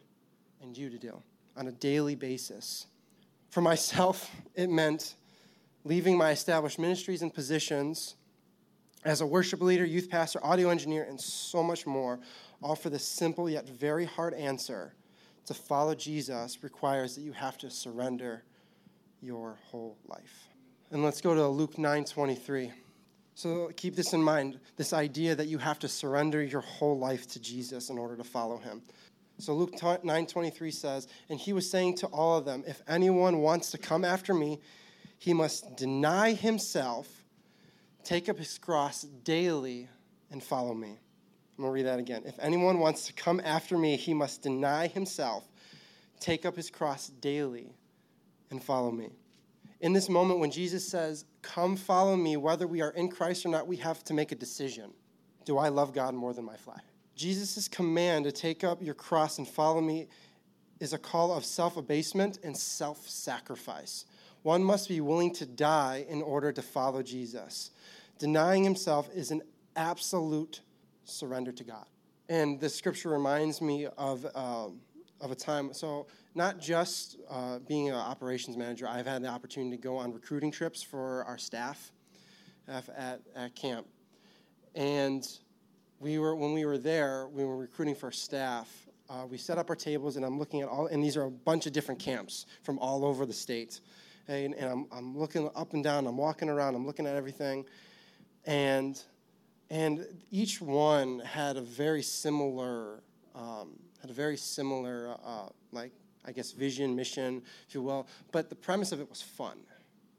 and 0.61 0.77
you 0.77 0.89
to 0.89 0.97
do 0.97 1.21
on 1.57 1.67
a 1.67 1.73
daily 1.73 2.15
basis. 2.15 2.87
For 3.49 3.59
myself, 3.59 4.31
it 4.55 4.69
meant 4.69 5.15
leaving 5.83 6.17
my 6.17 6.31
established 6.31 6.79
ministries 6.79 7.21
and 7.21 7.33
positions 7.33 8.15
as 9.05 9.21
a 9.21 9.25
worship 9.25 9.61
leader, 9.61 9.85
youth 9.85 10.09
pastor, 10.09 10.43
audio 10.43 10.69
engineer, 10.69 11.05
and 11.07 11.21
so 11.21 11.61
much 11.61 11.85
more, 11.85 12.19
all 12.61 12.75
for 12.75 12.89
the 12.89 12.99
simple 12.99 13.49
yet 13.49 13.69
very 13.69 14.05
hard 14.05 14.33
answer 14.33 14.93
to 15.45 15.53
follow 15.53 15.93
Jesus 15.93 16.63
requires 16.63 17.15
that 17.15 17.21
you 17.21 17.31
have 17.31 17.57
to 17.59 17.69
surrender 17.69 18.43
your 19.21 19.59
whole 19.65 19.97
life. 20.07 20.49
And 20.89 21.03
let's 21.03 21.21
go 21.21 21.35
to 21.35 21.47
Luke 21.47 21.77
9:23. 21.77 22.73
So 23.35 23.69
keep 23.75 23.95
this 23.95 24.13
in 24.13 24.23
mind, 24.23 24.59
this 24.75 24.91
idea 24.91 25.35
that 25.35 25.47
you 25.47 25.59
have 25.59 25.77
to 25.79 25.87
surrender 25.87 26.41
your 26.41 26.61
whole 26.61 26.97
life 26.97 27.27
to 27.29 27.39
Jesus 27.39 27.89
in 27.89 27.97
order 27.97 28.15
to 28.15 28.23
follow 28.23 28.57
him. 28.57 28.81
So 29.37 29.53
Luke 29.53 29.73
9:23 29.73 30.71
says, 30.71 31.07
"And 31.29 31.39
he 31.39 31.53
was 31.53 31.69
saying 31.69 31.95
to 31.97 32.07
all 32.07 32.37
of 32.37 32.45
them, 32.45 32.63
if 32.65 32.81
anyone 32.87 33.41
wants 33.41 33.69
to 33.71 33.77
come 33.77 34.03
after 34.03 34.33
me, 34.33 34.61
he 35.19 35.33
must 35.33 35.75
deny 35.75 36.33
himself, 36.33 37.14
take 38.05 38.29
up 38.29 38.37
his 38.37 38.57
cross 38.57 39.01
daily 39.01 39.89
and 40.31 40.41
follow 40.41 40.73
me." 40.73 40.97
I'm 41.57 41.63
going 41.63 41.69
to 41.69 41.73
read 41.73 41.85
that 41.85 41.99
again. 41.99 42.23
If 42.25 42.37
anyone 42.39 42.79
wants 42.79 43.07
to 43.07 43.13
come 43.13 43.41
after 43.43 43.77
me, 43.77 43.95
he 43.95 44.13
must 44.13 44.41
deny 44.41 44.87
himself, 44.87 45.45
take 46.19 46.45
up 46.45 46.55
his 46.55 46.69
cross 46.69 47.07
daily, 47.07 47.73
and 48.51 48.61
follow 48.61 48.91
me. 48.91 49.09
In 49.79 49.93
this 49.93 50.09
moment, 50.09 50.39
when 50.39 50.51
Jesus 50.51 50.85
says, 50.85 51.25
come 51.41 51.77
follow 51.77 52.17
me, 52.17 52.35
whether 52.35 52.67
we 52.67 52.81
are 52.81 52.91
in 52.91 53.09
Christ 53.09 53.45
or 53.45 53.49
not, 53.49 53.67
we 53.67 53.77
have 53.77 54.03
to 54.05 54.13
make 54.13 54.33
a 54.33 54.35
decision. 54.35 54.91
Do 55.45 55.57
I 55.57 55.69
love 55.69 55.93
God 55.93 56.13
more 56.13 56.33
than 56.33 56.43
my 56.43 56.57
flesh? 56.57 56.83
Jesus' 57.15 57.69
command 57.69 58.25
to 58.25 58.31
take 58.31 58.63
up 58.63 58.81
your 58.81 58.95
cross 58.95 59.37
and 59.37 59.47
follow 59.47 59.79
me 59.79 60.07
is 60.81 60.91
a 60.91 60.97
call 60.97 61.31
of 61.33 61.45
self 61.45 61.77
abasement 61.77 62.39
and 62.43 62.55
self 62.55 63.07
sacrifice. 63.07 64.05
One 64.45 64.63
must 64.63 64.89
be 64.89 65.01
willing 65.01 65.33
to 65.33 65.45
die 65.47 66.05
in 66.07 66.21
order 66.21 66.51
to 66.51 66.61
follow 66.61 67.01
Jesus. 67.01 67.71
Denying 68.19 68.63
himself 68.63 69.09
is 69.11 69.31
an 69.31 69.41
absolute 69.75 70.61
surrender 71.03 71.51
to 71.53 71.63
God. 71.63 71.87
And 72.29 72.59
the 72.59 72.69
scripture 72.69 73.09
reminds 73.09 73.59
me 73.59 73.87
of, 73.97 74.23
um, 74.35 74.81
of 75.19 75.31
a 75.31 75.35
time. 75.35 75.73
So, 75.73 76.05
not 76.35 76.59
just 76.59 77.17
uh, 77.27 77.57
being 77.67 77.89
an 77.89 77.95
operations 77.95 78.55
manager, 78.55 78.87
I've 78.87 79.07
had 79.07 79.23
the 79.23 79.29
opportunity 79.29 79.77
to 79.77 79.81
go 79.81 79.97
on 79.97 80.13
recruiting 80.13 80.51
trips 80.51 80.83
for 80.83 81.23
our 81.23 81.39
staff 81.39 81.91
at, 82.67 82.87
at 83.35 83.55
camp. 83.55 83.87
And 84.75 85.27
we 85.99 86.19
were, 86.19 86.35
when 86.35 86.53
we 86.53 86.65
were 86.65 86.77
there, 86.77 87.29
we 87.33 87.45
were 87.45 87.57
recruiting 87.57 87.95
for 87.95 88.11
staff. 88.11 88.69
Uh, 89.09 89.25
we 89.27 89.39
set 89.39 89.57
up 89.57 89.71
our 89.71 89.75
tables, 89.75 90.17
and 90.17 90.23
I'm 90.23 90.37
looking 90.37 90.61
at 90.61 90.67
all, 90.67 90.85
and 90.85 91.03
these 91.03 91.17
are 91.17 91.23
a 91.23 91.31
bunch 91.31 91.65
of 91.65 91.73
different 91.73 91.99
camps 91.99 92.45
from 92.61 92.77
all 92.77 93.03
over 93.03 93.25
the 93.25 93.33
state. 93.33 93.79
And, 94.27 94.53
and 94.55 94.69
I'm, 94.69 94.87
I'm 94.91 95.17
looking 95.17 95.49
up 95.55 95.73
and 95.73 95.83
down, 95.83 96.07
I'm 96.07 96.17
walking 96.17 96.49
around, 96.49 96.75
I'm 96.75 96.85
looking 96.85 97.05
at 97.05 97.15
everything. 97.15 97.65
And, 98.45 99.01
and 99.69 100.05
each 100.31 100.61
one 100.61 101.19
had 101.19 101.57
a 101.57 101.61
very 101.61 102.01
similar, 102.01 103.01
um, 103.35 103.79
had 104.01 104.09
a 104.09 104.13
very 104.13 104.37
similar, 104.37 105.15
uh, 105.23 105.49
like, 105.71 105.91
I 106.25 106.31
guess, 106.31 106.51
vision, 106.51 106.95
mission, 106.95 107.43
if 107.67 107.75
you 107.75 107.81
will. 107.81 108.07
But 108.31 108.49
the 108.49 108.55
premise 108.55 108.91
of 108.91 108.99
it 108.99 109.09
was 109.09 109.21
fun. 109.21 109.59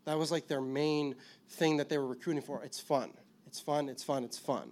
That 0.04 0.16
was 0.16 0.30
like 0.30 0.46
their 0.46 0.60
main 0.60 1.16
thing 1.48 1.76
that 1.78 1.88
they 1.88 1.98
were 1.98 2.06
recruiting 2.06 2.42
for. 2.42 2.62
It's 2.62 2.78
fun. 2.78 3.10
It's 3.46 3.60
fun. 3.60 3.88
It's 3.88 4.04
fun. 4.04 4.22
It's 4.22 4.38
fun. 4.38 4.70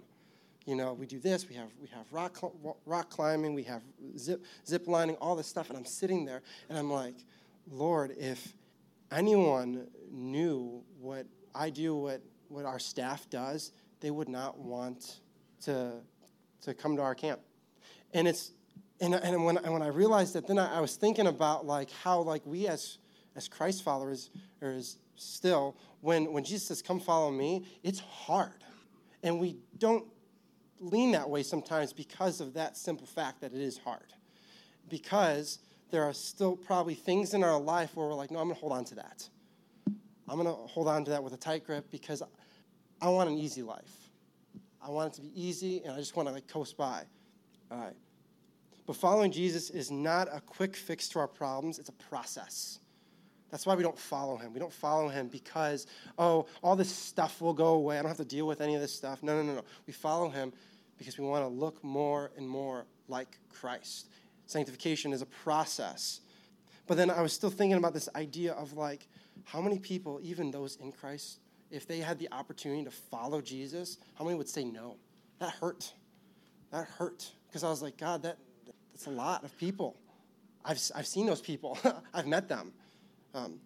You 0.65 0.75
know, 0.75 0.93
we 0.93 1.05
do 1.05 1.19
this. 1.19 1.47
We 1.47 1.55
have 1.55 1.67
we 1.79 1.87
have 1.89 2.05
rock 2.11 2.37
rock 2.85 3.09
climbing. 3.09 3.53
We 3.53 3.63
have 3.63 3.83
zip 4.17 4.43
zip 4.67 4.87
lining. 4.87 5.15
All 5.17 5.35
this 5.35 5.45
stuff. 5.45 5.69
And 5.69 5.77
I'm 5.77 5.85
sitting 5.85 6.25
there, 6.25 6.41
and 6.69 6.77
I'm 6.77 6.89
like, 6.89 7.15
Lord, 7.69 8.15
if 8.17 8.53
anyone 9.15 9.87
knew 10.11 10.83
what 10.99 11.25
I 11.53 11.69
do, 11.69 11.95
what 11.95 12.21
what 12.47 12.65
our 12.65 12.79
staff 12.79 13.29
does, 13.29 13.71
they 13.99 14.11
would 14.11 14.29
not 14.29 14.59
want 14.59 15.21
to 15.63 15.93
to 16.61 16.73
come 16.73 16.95
to 16.97 17.01
our 17.01 17.15
camp. 17.15 17.41
And 18.13 18.27
it's 18.27 18.51
and, 19.01 19.13
and 19.13 19.43
when, 19.43 19.57
and 19.57 19.73
when 19.73 19.81
I 19.81 19.87
realized 19.87 20.33
that, 20.35 20.47
then 20.47 20.57
I, 20.57 20.77
I, 20.77 20.79
was 20.79 20.95
thinking 20.95 21.27
about 21.27 21.65
like 21.65 21.91
how 21.91 22.21
like 22.21 22.45
we 22.45 22.67
as 22.67 22.97
as 23.35 23.49
Christ 23.49 23.83
followers 23.83 24.29
or 24.61 24.69
as 24.69 24.97
still 25.15 25.75
when 26.01 26.31
when 26.31 26.43
Jesus 26.43 26.67
says, 26.67 26.81
"Come 26.81 26.99
follow 26.99 27.31
me," 27.31 27.65
it's 27.83 27.99
hard, 27.99 28.63
and 29.23 29.39
we 29.39 29.57
don't 29.77 30.05
lean 30.79 31.11
that 31.11 31.29
way 31.29 31.43
sometimes 31.43 31.93
because 31.93 32.41
of 32.41 32.53
that 32.53 32.77
simple 32.77 33.07
fact 33.07 33.41
that 33.41 33.53
it 33.53 33.61
is 33.61 33.77
hard, 33.77 34.13
because 34.89 35.59
there 35.91 36.03
are 36.03 36.13
still 36.13 36.55
probably 36.55 36.95
things 36.95 37.33
in 37.33 37.43
our 37.43 37.59
life 37.59 37.95
where 37.95 38.07
we're 38.07 38.15
like, 38.15 38.31
"No, 38.31 38.39
I'm 38.39 38.45
going 38.45 38.55
to 38.55 38.61
hold 38.61 38.73
on 38.73 38.85
to 38.85 38.95
that. 38.95 39.27
I'm 40.27 40.35
going 40.35 40.47
to 40.47 40.53
hold 40.53 40.87
on 40.87 41.05
to 41.05 41.11
that 41.11 41.23
with 41.23 41.33
a 41.33 41.37
tight 41.37 41.65
grip 41.65 41.91
because 41.91 42.23
I 43.01 43.09
want 43.09 43.29
an 43.29 43.37
easy 43.37 43.61
life. 43.61 44.09
I 44.81 44.89
want 44.89 45.13
it 45.13 45.15
to 45.17 45.21
be 45.21 45.31
easy, 45.41 45.81
and 45.83 45.93
I 45.93 45.97
just 45.97 46.15
want 46.15 46.27
to 46.27 46.33
like 46.33 46.47
coast 46.47 46.77
by." 46.77 47.03
All 47.71 47.79
right. 47.79 47.95
But 48.85 48.95
following 48.95 49.31
Jesus 49.31 49.69
is 49.69 49.89
not 49.89 50.27
a 50.31 50.39
quick 50.41 50.75
fix 50.75 51.07
to 51.09 51.19
our 51.19 51.27
problems, 51.27 51.79
it's 51.79 51.89
a 51.89 51.93
process. 52.09 52.79
That's 53.49 53.65
why 53.65 53.75
we 53.75 53.83
don't 53.83 53.97
follow 53.97 54.37
him. 54.37 54.53
We 54.53 54.59
don't 54.59 54.73
follow 54.73 55.07
him 55.07 55.27
because, 55.27 55.87
oh, 56.17 56.45
all 56.61 56.75
this 56.75 56.91
stuff 56.91 57.41
will 57.41 57.53
go 57.53 57.75
away. 57.75 57.97
I 57.97 58.01
don't 58.01 58.09
have 58.09 58.17
to 58.17 58.25
deal 58.25 58.47
with 58.47 58.61
any 58.61 58.75
of 58.75 58.81
this 58.81 58.93
stuff. 58.93 59.23
No, 59.23 59.35
no, 59.35 59.43
no, 59.43 59.55
no. 59.55 59.61
We 59.87 59.93
follow 59.93 60.29
him 60.29 60.51
because 60.97 61.17
we 61.17 61.25
want 61.25 61.43
to 61.43 61.47
look 61.47 61.83
more 61.83 62.31
and 62.37 62.47
more 62.47 62.85
like 63.07 63.37
Christ. 63.49 64.09
Sanctification 64.45 65.13
is 65.13 65.21
a 65.21 65.25
process. 65.25 66.21
But 66.87 66.97
then 66.97 67.09
I 67.09 67.21
was 67.21 67.33
still 67.33 67.49
thinking 67.49 67.77
about 67.77 67.93
this 67.93 68.09
idea 68.15 68.53
of 68.53 68.73
like, 68.73 69.07
how 69.43 69.61
many 69.61 69.79
people, 69.79 70.19
even 70.23 70.51
those 70.51 70.77
in 70.77 70.91
Christ, 70.91 71.39
if 71.71 71.87
they 71.87 71.99
had 71.99 72.19
the 72.19 72.29
opportunity 72.31 72.83
to 72.83 72.91
follow 72.91 73.41
Jesus, 73.41 73.97
how 74.15 74.25
many 74.25 74.37
would 74.37 74.49
say 74.49 74.63
no? 74.63 74.97
That 75.39 75.51
hurt. 75.51 75.93
That 76.71 76.87
hurt. 76.87 77.31
Because 77.47 77.63
I 77.63 77.69
was 77.69 77.81
like, 77.81 77.97
God, 77.97 78.23
that, 78.23 78.37
that's 78.91 79.07
a 79.07 79.11
lot 79.11 79.43
of 79.43 79.57
people. 79.57 79.97
I've, 80.63 80.79
I've 80.95 81.07
seen 81.07 81.25
those 81.25 81.41
people, 81.41 81.77
I've 82.13 82.27
met 82.27 82.47
them. 82.47 82.73
Um, 83.33 83.59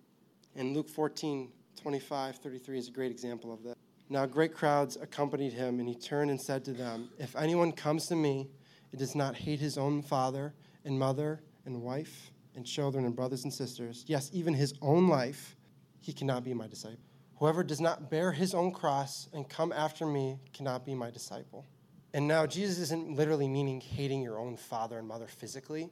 and 0.55 0.75
Luke 0.75 0.89
14, 0.89 1.49
25, 1.81 2.35
33 2.37 2.77
is 2.77 2.87
a 2.87 2.91
great 2.91 3.11
example 3.11 3.53
of 3.53 3.63
that. 3.63 3.77
Now, 4.09 4.25
great 4.25 4.55
crowds 4.55 4.97
accompanied 4.99 5.53
him, 5.53 5.79
and 5.79 5.87
he 5.87 5.93
turned 5.93 6.31
and 6.31 6.41
said 6.41 6.65
to 6.65 6.73
them, 6.73 7.09
If 7.19 7.35
anyone 7.35 7.71
comes 7.71 8.07
to 8.07 8.15
me 8.15 8.49
and 8.91 8.99
does 8.99 9.15
not 9.15 9.35
hate 9.35 9.59
his 9.59 9.77
own 9.77 10.01
father 10.01 10.53
and 10.85 10.97
mother 10.97 11.41
and 11.65 11.81
wife 11.81 12.31
and 12.55 12.65
children 12.65 13.05
and 13.05 13.15
brothers 13.15 13.43
and 13.43 13.53
sisters, 13.53 14.03
yes, 14.07 14.29
even 14.33 14.53
his 14.53 14.73
own 14.81 15.07
life, 15.07 15.55
he 15.99 16.13
cannot 16.13 16.43
be 16.43 16.53
my 16.53 16.67
disciple. 16.67 16.99
Whoever 17.37 17.63
does 17.63 17.79
not 17.79 18.09
bear 18.09 18.31
his 18.31 18.53
own 18.53 18.71
cross 18.71 19.29
and 19.33 19.47
come 19.47 19.71
after 19.71 20.05
me 20.05 20.39
cannot 20.53 20.85
be 20.85 20.93
my 20.93 21.09
disciple. 21.09 21.65
And 22.13 22.27
now 22.27 22.45
Jesus 22.45 22.79
isn't 22.79 23.15
literally 23.15 23.47
meaning 23.47 23.79
hating 23.79 24.21
your 24.21 24.39
own 24.39 24.57
father 24.57 24.97
and 24.97 25.07
mother 25.07 25.27
physically. 25.27 25.89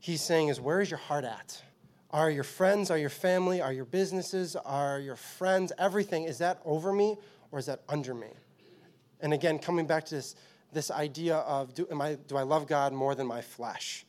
He's 0.00 0.22
saying 0.22 0.48
is 0.48 0.60
where 0.60 0.80
is 0.80 0.90
your 0.90 0.98
heart 0.98 1.24
at? 1.24 1.62
Are 2.10 2.30
your 2.30 2.44
friends, 2.44 2.90
are 2.90 2.98
your 2.98 3.10
family, 3.10 3.60
are 3.60 3.72
your 3.72 3.84
businesses, 3.84 4.56
are 4.56 4.98
your 4.98 5.16
friends, 5.16 5.72
everything, 5.78 6.24
is 6.24 6.38
that 6.38 6.60
over 6.64 6.92
me 6.92 7.16
or 7.50 7.58
is 7.58 7.66
that 7.66 7.82
under 7.88 8.12
me? 8.12 8.28
And 9.20 9.32
again, 9.32 9.58
coming 9.58 9.86
back 9.86 10.04
to 10.06 10.16
this, 10.16 10.34
this 10.72 10.90
idea 10.90 11.36
of 11.36 11.74
do, 11.74 11.86
I, 12.00 12.14
do 12.14 12.36
I 12.36 12.42
love 12.42 12.66
God 12.66 12.92
more 12.92 13.14
than 13.14 13.26
my 13.26 13.40
flesh? 13.40 14.04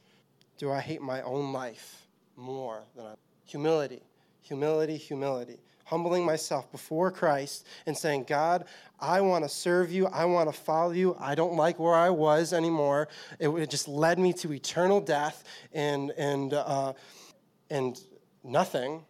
Do 0.57 0.71
I 0.71 0.79
hate 0.79 1.01
my 1.01 1.21
own 1.21 1.51
life 1.51 2.07
more 2.35 2.83
than 2.95 3.05
I? 3.05 3.13
Humility, 3.45 4.01
humility, 4.41 4.97
humility 4.97 5.59
humbling 5.85 6.25
myself 6.25 6.71
before 6.71 7.11
Christ 7.11 7.67
and 7.85 7.97
saying, 7.97 8.25
God, 8.27 8.65
I 8.99 9.21
want 9.21 9.43
to 9.43 9.49
serve 9.49 9.91
you. 9.91 10.07
I 10.07 10.25
want 10.25 10.51
to 10.51 10.57
follow 10.57 10.91
you. 10.91 11.15
I 11.19 11.35
don't 11.35 11.55
like 11.55 11.77
where 11.79 11.93
I 11.93 12.09
was 12.09 12.53
anymore. 12.53 13.09
It, 13.39 13.49
it 13.49 13.69
just 13.69 13.87
led 13.87 14.17
me 14.17 14.33
to 14.33 14.53
eternal 14.53 15.01
death 15.01 15.43
and, 15.73 16.11
and, 16.17 16.53
uh, 16.53 16.93
and 17.69 17.99
nothing. 18.43 19.03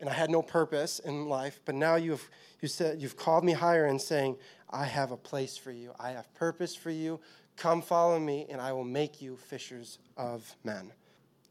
And 0.00 0.10
I 0.10 0.12
had 0.12 0.30
no 0.30 0.42
purpose 0.42 0.98
in 0.98 1.26
life. 1.26 1.60
But 1.64 1.74
now 1.74 1.96
you've, 1.96 2.28
you 2.60 2.68
said, 2.68 3.00
you've 3.00 3.16
called 3.16 3.44
me 3.44 3.52
higher 3.52 3.86
and 3.86 4.00
saying, 4.00 4.36
I 4.68 4.84
have 4.84 5.12
a 5.12 5.16
place 5.16 5.56
for 5.56 5.70
you. 5.70 5.92
I 5.98 6.10
have 6.10 6.32
purpose 6.34 6.74
for 6.74 6.90
you. 6.90 7.20
Come 7.56 7.82
follow 7.82 8.18
me, 8.18 8.46
and 8.50 8.60
I 8.60 8.72
will 8.72 8.84
make 8.84 9.22
you 9.22 9.36
fishers 9.36 9.98
of 10.16 10.54
men. 10.64 10.92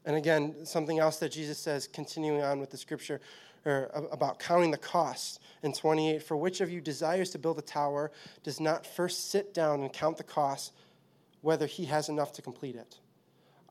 And 0.04 0.16
again, 0.16 0.64
something 0.64 0.98
else 0.98 1.18
that 1.18 1.32
Jesus 1.32 1.58
says, 1.58 1.88
continuing 1.88 2.42
on 2.42 2.60
with 2.60 2.70
the 2.70 2.76
scripture, 2.76 3.20
or 3.66 3.90
about 4.12 4.38
counting 4.38 4.70
the 4.70 4.78
cost 4.78 5.40
in 5.62 5.72
28 5.72 6.22
for 6.22 6.36
which 6.36 6.60
of 6.60 6.70
you 6.70 6.80
desires 6.80 7.30
to 7.30 7.38
build 7.38 7.58
a 7.58 7.62
tower 7.62 8.12
does 8.44 8.60
not 8.60 8.86
first 8.86 9.30
sit 9.30 9.52
down 9.52 9.80
and 9.80 9.92
count 9.92 10.16
the 10.16 10.22
cost 10.22 10.72
whether 11.40 11.66
he 11.66 11.84
has 11.84 12.08
enough 12.08 12.32
to 12.32 12.40
complete 12.40 12.76
it 12.76 13.00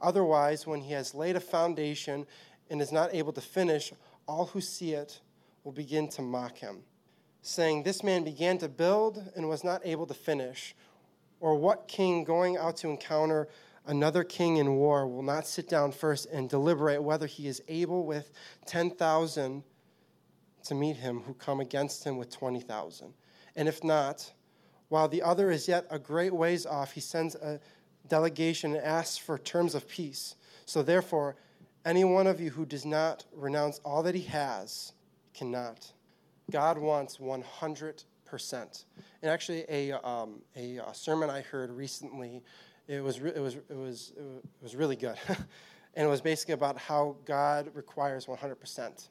otherwise 0.02 0.68
when 0.68 0.82
he 0.82 0.92
has 0.92 1.16
laid 1.16 1.36
a 1.38 1.40
foundation 1.40 2.28
and 2.70 2.82
is 2.82 2.92
not 2.92 3.14
able 3.16 3.32
to 3.32 3.42
finish 3.42 3.94
all 4.28 4.48
who 4.48 4.60
see 4.60 4.92
it 4.92 5.22
will 5.64 5.72
begin 5.72 6.10
to 6.10 6.22
mock 6.22 6.58
him 6.58 6.84
saying 7.42 7.82
this 7.82 8.04
man 8.04 8.24
began 8.24 8.58
to 8.58 8.68
build 8.68 9.24
and 9.36 9.48
was 9.48 9.64
not 9.64 9.82
able 9.86 10.06
to 10.06 10.14
finish 10.14 10.76
or 11.46 11.54
what 11.54 11.88
king 11.88 12.24
going 12.24 12.58
out 12.58 12.76
to 12.76 12.90
encounter 12.90 13.48
another 13.86 14.24
king 14.24 14.58
in 14.58 14.78
war 14.78 15.08
will 15.08 15.22
not 15.22 15.46
sit 15.46 15.70
down 15.70 15.92
first 15.92 16.26
and 16.32 16.50
deliberate 16.50 17.04
whether 17.04 17.28
he 17.28 17.48
is 17.48 17.62
able 17.68 18.04
with 18.04 18.32
10,000 18.66 19.64
to 20.64 20.74
meet 20.74 20.96
him 20.96 21.20
who 21.20 21.36
come 21.36 21.60
against 21.60 22.04
him 22.04 22.18
with 22.18 22.32
20,000. 22.32 23.14
And 23.56 23.68
if 23.68 23.84
not, 23.84 24.34
while 24.90 25.08
the 25.08 25.22
other 25.22 25.52
is 25.52 25.68
yet 25.68 25.86
a 25.92 26.00
great 26.00 26.34
ways 26.34 26.66
off, 26.66 26.94
he 26.94 27.00
sends 27.00 27.36
a 27.36 27.60
delegation 28.08 28.74
and 28.76 28.84
asks 28.84 29.20
for 29.20 29.38
terms 29.38 29.76
of 29.76 29.88
peace. 29.88 30.36
So 30.66 30.82
therefore, 30.82 31.36
any 31.86 32.04
one 32.04 32.26
of 32.26 32.42
you 32.42 32.50
who 32.50 32.66
does 32.66 32.88
not 32.88 33.24
renounce 33.32 33.80
all 33.86 34.02
that 34.02 34.16
he 34.16 34.24
has 34.24 34.94
cannot. 35.36 35.92
God 36.50 36.80
wants 36.80 37.18
100%. 37.18 38.04
And 39.22 39.32
actually, 39.32 39.66
a, 39.70 39.92
um, 40.06 40.42
a, 40.56 40.78
a, 40.78 40.94
sermon 40.94 41.30
I 41.30 41.42
heard 41.42 41.72
recently, 41.72 42.44
it 42.88 43.04
was, 43.04 43.18
it 43.18 43.40
was, 43.40 43.56
it 43.56 43.78
was, 43.78 44.14
it 44.18 44.64
was 44.64 44.76
really 44.76 44.96
good. 44.96 45.18
and 45.28 46.06
it 46.06 46.10
was 46.10 46.22
basically 46.22 46.54
about 46.54 46.78
how 46.78 47.16
God 47.26 47.70
requires 47.74 48.26
100%. 48.26 49.08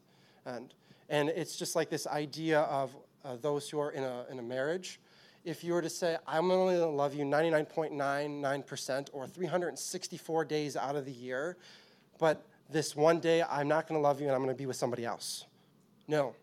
And 0.46 0.74
and 1.08 1.28
it's 1.28 1.56
just 1.56 1.76
like 1.76 1.90
this 1.90 2.06
idea 2.06 2.60
of 2.60 2.94
uh, 3.24 3.36
those 3.36 3.68
who 3.68 3.78
are 3.78 3.90
in 3.90 4.02
a, 4.02 4.24
in 4.30 4.38
a 4.38 4.42
marriage. 4.42 5.00
If 5.44 5.62
you 5.62 5.74
were 5.74 5.82
to 5.82 5.90
say, 5.90 6.16
I'm 6.26 6.50
only 6.50 6.76
going 6.76 6.90
to 6.90 6.96
love 6.96 7.14
you 7.14 7.24
99.99% 7.24 9.10
or 9.12 9.26
364 9.26 10.44
days 10.46 10.76
out 10.76 10.96
of 10.96 11.04
the 11.04 11.12
year, 11.12 11.56
but 12.18 12.46
this 12.70 12.96
one 12.96 13.20
day 13.20 13.42
I'm 13.42 13.68
not 13.68 13.86
going 13.86 14.00
to 14.00 14.02
love 14.02 14.20
you 14.20 14.26
and 14.26 14.34
I'm 14.34 14.42
going 14.42 14.54
to 14.54 14.58
be 14.58 14.66
with 14.66 14.76
somebody 14.76 15.04
else. 15.04 15.44
No. 16.08 16.34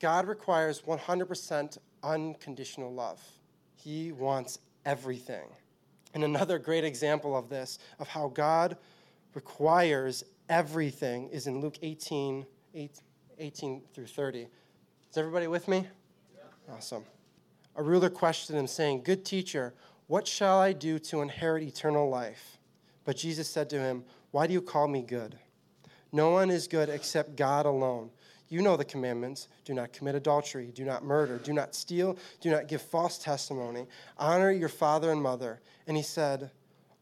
God 0.00 0.26
requires 0.26 0.82
100% 0.82 1.78
unconditional 2.02 2.92
love. 2.92 3.22
He 3.74 4.12
wants 4.12 4.58
everything. 4.84 5.48
And 6.14 6.24
another 6.24 6.58
great 6.58 6.84
example 6.84 7.36
of 7.36 7.48
this, 7.48 7.78
of 7.98 8.08
how 8.08 8.28
God 8.28 8.76
requires 9.34 10.24
everything, 10.48 11.28
is 11.28 11.46
in 11.46 11.60
Luke 11.60 11.78
18, 11.82 12.46
18 13.38 13.82
through 13.92 14.06
30. 14.06 14.40
Is 15.10 15.16
everybody 15.16 15.46
with 15.46 15.68
me? 15.68 15.86
Yeah. 16.34 16.74
Awesome. 16.74 17.04
A 17.76 17.82
ruler 17.82 18.10
questioned 18.10 18.58
him, 18.58 18.66
saying, 18.66 19.02
Good 19.02 19.24
teacher, 19.24 19.74
what 20.06 20.26
shall 20.26 20.58
I 20.58 20.72
do 20.72 20.98
to 21.00 21.20
inherit 21.20 21.62
eternal 21.62 22.08
life? 22.08 22.58
But 23.04 23.16
Jesus 23.16 23.48
said 23.48 23.70
to 23.70 23.78
him, 23.78 24.04
Why 24.30 24.46
do 24.46 24.52
you 24.52 24.62
call 24.62 24.88
me 24.88 25.02
good? 25.02 25.38
No 26.10 26.30
one 26.30 26.50
is 26.50 26.66
good 26.66 26.88
except 26.88 27.36
God 27.36 27.66
alone. 27.66 28.10
You 28.48 28.62
know 28.62 28.76
the 28.76 28.84
commandments 28.84 29.48
do 29.64 29.74
not 29.74 29.92
commit 29.92 30.14
adultery, 30.14 30.70
do 30.74 30.84
not 30.84 31.04
murder, 31.04 31.38
do 31.38 31.52
not 31.52 31.74
steal, 31.74 32.16
do 32.40 32.50
not 32.50 32.66
give 32.66 32.80
false 32.80 33.18
testimony, 33.18 33.86
honor 34.16 34.50
your 34.50 34.70
father 34.70 35.12
and 35.12 35.22
mother. 35.22 35.60
And 35.86 35.96
he 35.96 36.02
said, 36.02 36.50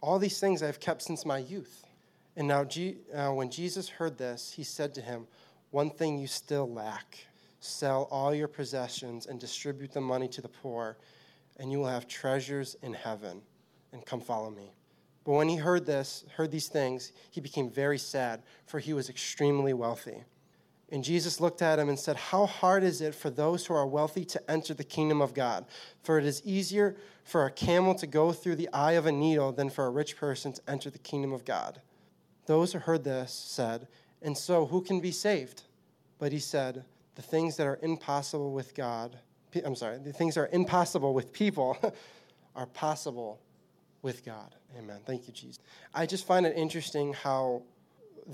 All 0.01 0.19
these 0.19 0.41
things 0.41 0.63
I 0.63 0.67
have 0.67 0.81
kept 0.81 1.03
since 1.03 1.25
my 1.25 1.39
youth. 1.39 1.85
And 2.37 2.49
now, 2.49 2.67
uh, 3.15 3.33
when 3.33 3.51
Jesus 3.51 3.89
heard 3.89 4.19
this, 4.19 4.53
he 4.53 4.65
said 4.65 4.95
to 4.95 5.01
him, 5.01 5.27
One 5.71 5.91
thing 5.91 6.19
you 6.19 6.27
still 6.27 6.71
lack 6.71 7.27
sell 7.67 8.09
all 8.11 8.35
your 8.35 8.49
possessions 8.49 9.27
and 9.27 9.41
distribute 9.41 9.93
the 9.93 10.01
money 10.01 10.29
to 10.29 10.41
the 10.41 10.49
poor, 10.49 10.97
and 11.59 11.73
you 11.73 11.79
will 11.79 11.89
have 11.89 12.07
treasures 12.07 12.77
in 12.83 12.93
heaven. 12.93 13.43
And 13.93 14.05
come 14.05 14.21
follow 14.21 14.51
me. 14.51 14.73
But 15.25 15.33
when 15.33 15.49
he 15.49 15.57
heard 15.57 15.87
this, 15.87 16.25
heard 16.37 16.51
these 16.51 16.69
things, 16.69 17.13
he 17.31 17.41
became 17.41 17.71
very 17.71 17.99
sad, 17.99 18.43
for 18.67 18.79
he 18.79 18.93
was 18.93 19.09
extremely 19.09 19.73
wealthy. 19.73 20.23
And 20.91 21.03
Jesus 21.03 21.41
looked 21.41 21.63
at 21.63 21.79
him 21.79 21.89
and 21.89 21.99
said, 21.99 22.17
How 22.17 22.47
hard 22.47 22.85
is 22.85 23.01
it 23.01 23.15
for 23.15 23.29
those 23.29 23.67
who 23.67 23.75
are 23.75 23.87
wealthy 23.87 24.25
to 24.27 24.51
enter 24.51 24.73
the 24.73 24.85
kingdom 24.85 25.21
of 25.21 25.35
God? 25.35 25.67
For 26.03 26.19
it 26.19 26.25
is 26.25 26.43
easier 26.45 26.97
for 27.25 27.45
a 27.45 27.51
camel 27.51 27.95
to 27.97 28.07
go 28.07 28.33
through 28.33 28.57
the 28.57 28.69
eye 28.73 28.93
of 28.93 29.07
a 29.07 29.13
needle 29.13 29.51
than 29.51 29.69
for 29.69 29.87
a 29.87 29.91
rich 29.91 30.17
person 30.17 30.53
to 30.53 30.63
enter 30.69 30.89
the 30.91 30.99
kingdom 30.99 31.33
of 31.33 31.45
God. 31.45 31.81
Those 32.47 32.73
who 32.73 32.79
heard 32.79 33.03
this 33.03 33.33
said, 33.33 33.89
And 34.23 34.39
so 34.39 34.67
who 34.67 34.81
can 34.81 35.01
be 35.01 35.11
saved? 35.11 35.63
But 36.21 36.31
he 36.31 36.39
said, 36.39 36.85
The 37.17 37.23
things 37.23 37.57
that 37.57 37.67
are 37.67 37.81
impossible 37.83 38.53
with 38.53 38.75
God, 38.75 39.19
I'm 39.65 39.75
sorry, 39.75 39.99
the 39.99 40.13
things 40.13 40.37
that 40.37 40.43
are 40.43 40.51
impossible 40.53 41.15
with 41.15 41.33
people 41.33 41.77
are 42.55 42.67
possible 42.67 43.41
with 44.03 44.25
God. 44.25 44.55
Amen. 44.79 45.01
Thank 45.05 45.27
you, 45.27 45.33
Jesus. 45.33 45.59
I 45.93 46.07
just 46.07 46.27
find 46.27 46.47
it 46.47 46.57
interesting 46.57 47.13
how 47.13 47.63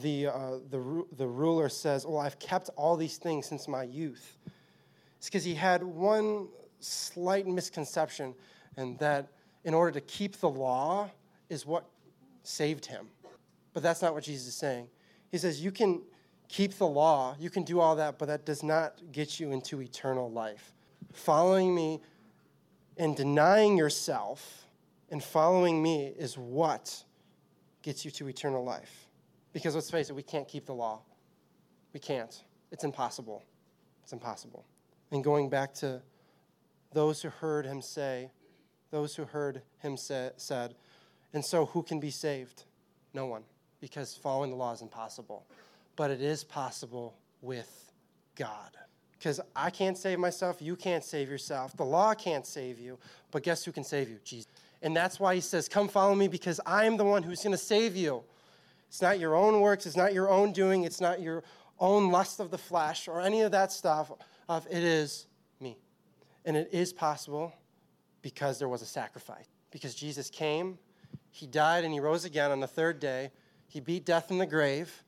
the, 0.01 0.29
uh, 0.29 0.51
the, 0.71 1.05
the 1.17 1.27
ruler 1.27 1.69
says, 1.69 2.07
Well, 2.07 2.19
I've 2.19 2.39
kept 2.39 2.71
all 2.77 2.97
these 2.97 3.19
things 3.19 3.47
since 3.47 3.69
my 3.69 3.85
youth. 3.85 4.39
It's 5.19 5.29
because 5.29 5.45
he 5.45 5.55
had 5.55 5.83
one 5.83 6.49
slight 6.81 7.47
misconception, 7.47 8.35
and 8.77 8.99
that 8.99 9.29
in 9.65 9.75
order 9.75 9.93
to 9.93 10.01
keep 10.01 10.37
the 10.41 10.49
law 10.49 11.11
is 11.49 11.67
what 11.67 11.85
saved 12.43 12.87
him. 12.87 13.07
But 13.73 13.83
that's 13.83 14.03
not 14.03 14.15
what 14.15 14.25
Jesus 14.25 14.49
is 14.49 14.55
saying. 14.55 14.89
He 15.31 15.39
says, 15.39 15.63
You 15.63 15.71
can 15.71 16.03
keep 16.49 16.75
the 16.75 16.87
law, 16.87 17.37
you 17.39 17.51
can 17.51 17.63
do 17.63 17.81
all 17.81 17.97
that, 17.97 18.19
but 18.19 18.27
that 18.27 18.45
does 18.45 18.63
not 18.63 19.01
get 19.13 19.41
you 19.41 19.53
into 19.53 19.81
eternal 19.81 20.31
life. 20.31 20.73
Following 21.13 21.75
me 21.75 22.01
and 22.97 23.17
denying 23.17 23.77
yourself 23.77 24.67
and 25.11 25.23
following 25.23 25.83
me 25.83 26.13
is 26.17 26.37
what 26.37 27.05
gets 27.83 28.05
you 28.05 28.11
to 28.13 28.29
eternal 28.29 28.65
life. 28.65 29.02
Because 29.53 29.75
let's 29.75 29.91
face 29.91 30.11
it, 30.11 30.15
we 30.15 30.23
can't 30.23 30.49
keep 30.49 30.67
the 30.67 30.75
law. 30.75 31.01
We 31.93 32.01
can't. 32.01 32.43
It's 32.71 32.85
impossible. 32.85 33.45
It's 34.03 34.13
impossible. 34.13 34.65
And 35.11 35.23
going 35.23 35.51
back 35.51 35.75
to 35.75 36.01
those 36.93 37.23
who 37.23 37.29
heard 37.29 37.67
him 37.67 37.83
say, 37.83 38.31
those 38.91 39.15
who 39.15 39.25
heard 39.25 39.63
him 39.79 39.97
say, 39.97 40.31
said, 40.37 40.75
and 41.33 41.45
so 41.45 41.67
who 41.67 41.83
can 41.83 42.01
be 42.01 42.11
saved? 42.11 42.65
No 43.15 43.27
one, 43.27 43.43
because 43.81 44.15
following 44.15 44.51
the 44.51 44.57
law 44.57 44.73
is 44.73 44.83
impossible. 44.83 45.47
But 45.97 46.11
it 46.11 46.23
is 46.23 46.45
possible 46.45 47.15
with 47.41 47.93
God. 48.37 48.71
Because 49.19 49.41
I 49.55 49.71
can't 49.71 49.97
save 49.97 50.19
myself, 50.19 50.61
you 50.61 50.77
can't 50.77 51.05
save 51.05 51.31
yourself, 51.31 51.77
the 51.77 51.85
law 51.85 52.15
can't 52.15 52.47
save 52.47 52.79
you, 52.79 52.99
but 53.31 53.43
guess 53.43 53.65
who 53.65 53.73
can 53.73 53.85
save 53.85 54.09
you? 54.09 54.19
Jesus. 54.25 54.51
And 54.83 54.97
that's 54.97 55.21
why 55.21 55.35
he 55.35 55.41
says, 55.41 55.69
Come 55.69 55.89
follow 55.89 56.15
me 56.15 56.27
because 56.27 56.61
I 56.67 56.87
am 56.87 56.97
the 56.97 57.05
one 57.05 57.23
who's 57.23 57.43
going 57.43 57.53
to 57.53 57.59
save 57.59 57.95
you. 57.95 58.25
It's 58.93 59.01
not 59.01 59.19
your 59.19 59.35
own 59.35 59.63
works, 59.63 59.87
it's 59.87 59.97
not 59.97 60.13
your 60.13 60.29
own 60.29 60.53
doing, 60.53 60.85
it's 60.85 61.01
not 61.01 61.23
your 61.23 61.45
own 61.79 62.11
lust 62.11 62.41
of 62.41 62.51
the 62.51 62.59
flesh 62.59 63.09
or 63.09 63.23
any 63.23 63.41
of 63.41 63.53
that 63.53 63.73
stuff. 63.73 64.13
Of 64.51 64.67
it 64.67 64.83
is 64.83 65.29
me. 65.61 65.79
And 66.45 66.59
it 66.59 66.69
is 66.73 66.93
possible 66.93 67.55
because 68.21 68.59
there 68.59 68.69
was 68.69 68.83
a 68.83 68.87
sacrifice. 68.87 69.47
Because 69.71 69.95
Jesus 69.95 70.29
came, 70.29 70.79
he 71.31 71.47
died, 71.47 71.85
and 71.85 71.95
he 71.95 72.01
rose 72.01 72.27
again 72.27 72.51
on 72.51 72.61
the 72.61 72.67
third 72.67 73.01
day. 73.01 73.31
He 73.67 73.81
beat 73.81 74.05
death 74.05 74.31
in 74.31 74.37
the 74.37 74.45
grave, 74.45 75.03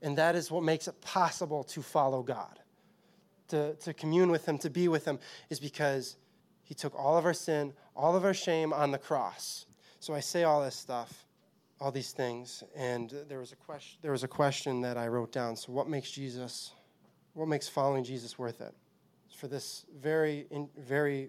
and 0.00 0.16
that 0.16 0.34
is 0.34 0.50
what 0.50 0.62
makes 0.62 0.88
it 0.88 0.98
possible 1.02 1.62
to 1.64 1.82
follow 1.82 2.22
God. 2.22 2.58
To, 3.48 3.74
to 3.74 3.92
commune 3.92 4.30
with 4.30 4.48
him, 4.48 4.56
to 4.60 4.70
be 4.70 4.88
with 4.88 5.04
him, 5.04 5.18
is 5.50 5.60
because 5.60 6.16
he 6.62 6.72
took 6.72 6.98
all 6.98 7.18
of 7.18 7.26
our 7.26 7.34
sin, 7.34 7.74
all 7.94 8.16
of 8.16 8.24
our 8.24 8.32
shame 8.32 8.72
on 8.72 8.92
the 8.92 8.98
cross. 8.98 9.66
So 10.00 10.14
I 10.14 10.20
say 10.20 10.44
all 10.44 10.62
this 10.62 10.74
stuff 10.74 11.25
all 11.80 11.92
these 11.92 12.12
things. 12.12 12.62
And 12.74 13.12
there 13.28 13.38
was 13.38 13.52
a 13.52 13.56
question. 13.56 13.98
There 14.02 14.12
was 14.12 14.24
a 14.24 14.28
question 14.28 14.80
that 14.82 14.96
I 14.96 15.08
wrote 15.08 15.32
down. 15.32 15.56
So, 15.56 15.72
what 15.72 15.88
makes 15.88 16.10
Jesus? 16.10 16.72
What 17.34 17.48
makes 17.48 17.68
following 17.68 18.04
Jesus 18.04 18.38
worth 18.38 18.60
it? 18.60 18.74
For 19.36 19.48
this 19.48 19.84
very, 20.00 20.46
very 20.78 21.28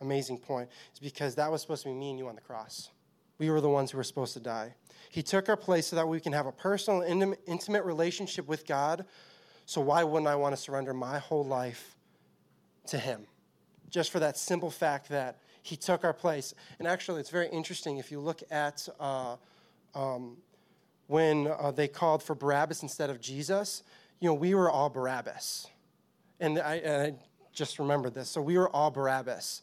amazing 0.00 0.38
point, 0.38 0.68
is 0.92 1.00
because 1.00 1.34
that 1.34 1.50
was 1.50 1.60
supposed 1.60 1.82
to 1.82 1.88
be 1.88 1.94
me 1.94 2.10
and 2.10 2.18
you 2.18 2.28
on 2.28 2.36
the 2.36 2.40
cross. 2.40 2.90
We 3.38 3.50
were 3.50 3.60
the 3.60 3.68
ones 3.68 3.90
who 3.90 3.98
were 3.98 4.04
supposed 4.04 4.34
to 4.34 4.40
die. 4.40 4.74
He 5.10 5.22
took 5.22 5.48
our 5.48 5.56
place 5.56 5.88
so 5.88 5.96
that 5.96 6.06
we 6.06 6.20
can 6.20 6.32
have 6.32 6.46
a 6.46 6.52
personal, 6.52 7.02
intimate 7.02 7.84
relationship 7.84 8.46
with 8.46 8.66
God. 8.66 9.06
So 9.66 9.80
why 9.80 10.04
wouldn't 10.04 10.28
I 10.28 10.36
want 10.36 10.54
to 10.54 10.60
surrender 10.60 10.94
my 10.94 11.18
whole 11.18 11.44
life 11.44 11.96
to 12.86 12.98
Him? 12.98 13.26
Just 13.90 14.10
for 14.10 14.20
that 14.20 14.36
simple 14.36 14.70
fact 14.70 15.08
that 15.08 15.38
He 15.62 15.76
took 15.76 16.04
our 16.04 16.12
place. 16.12 16.54
And 16.78 16.86
actually, 16.86 17.20
it's 17.20 17.30
very 17.30 17.48
interesting 17.48 17.98
if 17.98 18.12
you 18.12 18.20
look 18.20 18.42
at. 18.50 18.88
Uh, 19.00 19.36
um, 19.94 20.36
when 21.06 21.46
uh, 21.48 21.70
they 21.70 21.88
called 21.88 22.22
for 22.22 22.34
Barabbas 22.34 22.82
instead 22.82 23.10
of 23.10 23.20
Jesus, 23.20 23.82
you 24.20 24.28
know, 24.28 24.34
we 24.34 24.54
were 24.54 24.70
all 24.70 24.90
Barabbas. 24.90 25.66
And 26.40 26.58
I, 26.58 26.76
and 26.76 27.02
I 27.02 27.14
just 27.52 27.78
remembered 27.78 28.14
this. 28.14 28.28
So 28.28 28.40
we 28.40 28.58
were 28.58 28.68
all 28.68 28.90
Barabbas 28.90 29.62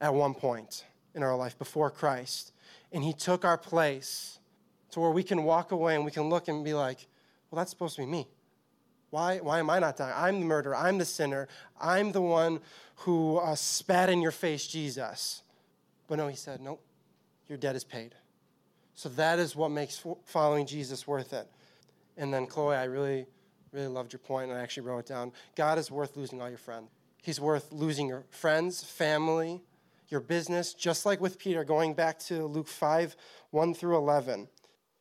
at 0.00 0.14
one 0.14 0.34
point 0.34 0.84
in 1.14 1.22
our 1.22 1.36
life 1.36 1.58
before 1.58 1.90
Christ. 1.90 2.52
And 2.92 3.02
he 3.04 3.12
took 3.12 3.44
our 3.44 3.58
place 3.58 4.38
to 4.92 5.00
where 5.00 5.10
we 5.10 5.22
can 5.22 5.44
walk 5.44 5.72
away 5.72 5.94
and 5.94 6.04
we 6.04 6.10
can 6.10 6.30
look 6.30 6.48
and 6.48 6.64
be 6.64 6.74
like, 6.74 7.06
well, 7.50 7.58
that's 7.58 7.70
supposed 7.70 7.96
to 7.96 8.02
be 8.02 8.06
me. 8.06 8.28
Why, 9.10 9.38
why 9.38 9.58
am 9.58 9.70
I 9.70 9.78
not 9.78 9.96
dying? 9.96 10.14
I'm 10.16 10.40
the 10.40 10.46
murderer. 10.46 10.76
I'm 10.76 10.98
the 10.98 11.04
sinner. 11.04 11.48
I'm 11.80 12.12
the 12.12 12.20
one 12.20 12.60
who 12.96 13.38
uh, 13.38 13.54
spat 13.54 14.10
in 14.10 14.20
your 14.20 14.32
face, 14.32 14.66
Jesus. 14.66 15.42
But 16.08 16.16
no, 16.16 16.28
he 16.28 16.36
said, 16.36 16.60
nope, 16.60 16.82
your 17.48 17.58
debt 17.58 17.74
is 17.74 17.84
paid. 17.84 18.14
So 18.98 19.08
that 19.10 19.38
is 19.38 19.54
what 19.54 19.70
makes 19.70 20.04
following 20.24 20.66
Jesus 20.66 21.06
worth 21.06 21.32
it. 21.32 21.48
And 22.16 22.34
then, 22.34 22.46
Chloe, 22.48 22.74
I 22.74 22.82
really, 22.82 23.26
really 23.70 23.86
loved 23.86 24.12
your 24.12 24.18
point, 24.18 24.50
and 24.50 24.58
I 24.58 24.60
actually 24.60 24.88
wrote 24.88 24.98
it 24.98 25.06
down. 25.06 25.30
God 25.54 25.78
is 25.78 25.88
worth 25.88 26.16
losing 26.16 26.42
all 26.42 26.48
your 26.48 26.58
friends. 26.58 26.88
He's 27.22 27.40
worth 27.40 27.70
losing 27.70 28.08
your 28.08 28.24
friends, 28.30 28.82
family, 28.82 29.62
your 30.08 30.18
business, 30.18 30.74
just 30.74 31.06
like 31.06 31.20
with 31.20 31.38
Peter, 31.38 31.62
going 31.62 31.94
back 31.94 32.18
to 32.24 32.44
Luke 32.46 32.66
5 32.66 33.14
1 33.52 33.74
through 33.74 33.96
11. 33.98 34.48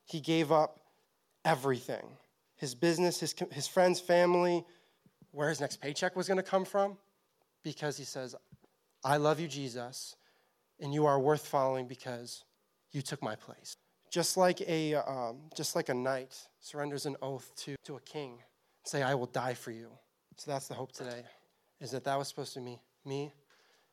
He 0.06 0.20
gave 0.20 0.52
up 0.52 0.80
everything 1.44 2.06
his 2.56 2.76
business, 2.76 3.20
his, 3.20 3.34
his 3.52 3.68
friends, 3.68 4.00
family, 4.00 4.64
where 5.32 5.50
his 5.50 5.60
next 5.60 5.78
paycheck 5.78 6.16
was 6.16 6.28
going 6.28 6.38
to 6.38 6.44
come 6.44 6.66
from, 6.66 7.00
because 7.64 7.98
he 7.98 8.04
says, 8.04 8.36
I 9.04 9.18
love 9.18 9.40
you, 9.40 9.48
Jesus, 9.48 10.16
and 10.80 10.94
you 10.94 11.08
are 11.08 11.20
worth 11.20 11.48
following 11.48 11.88
because 11.88 12.44
you 12.92 13.02
took 13.02 13.24
my 13.24 13.36
place. 13.36 13.76
Just 14.18 14.36
like 14.36 14.62
a, 14.62 14.96
um, 14.96 15.38
just 15.56 15.76
like 15.76 15.90
a 15.90 15.94
knight 15.94 16.34
surrenders 16.60 17.06
an 17.06 17.16
oath 17.22 17.52
to, 17.58 17.76
to 17.84 17.98
a 17.98 18.00
king, 18.00 18.40
say, 18.84 19.04
I 19.04 19.14
will 19.14 19.28
die 19.28 19.54
for 19.54 19.70
you. 19.70 19.90
So 20.38 20.50
that's 20.50 20.68
the 20.68 20.74
hope 20.74 20.92
today, 20.92 21.22
is 21.80 21.92
that 21.92 22.04
that 22.06 22.18
was 22.18 22.28
supposed 22.28 22.56
to 22.56 22.62
be 22.62 22.80
me 23.06 23.32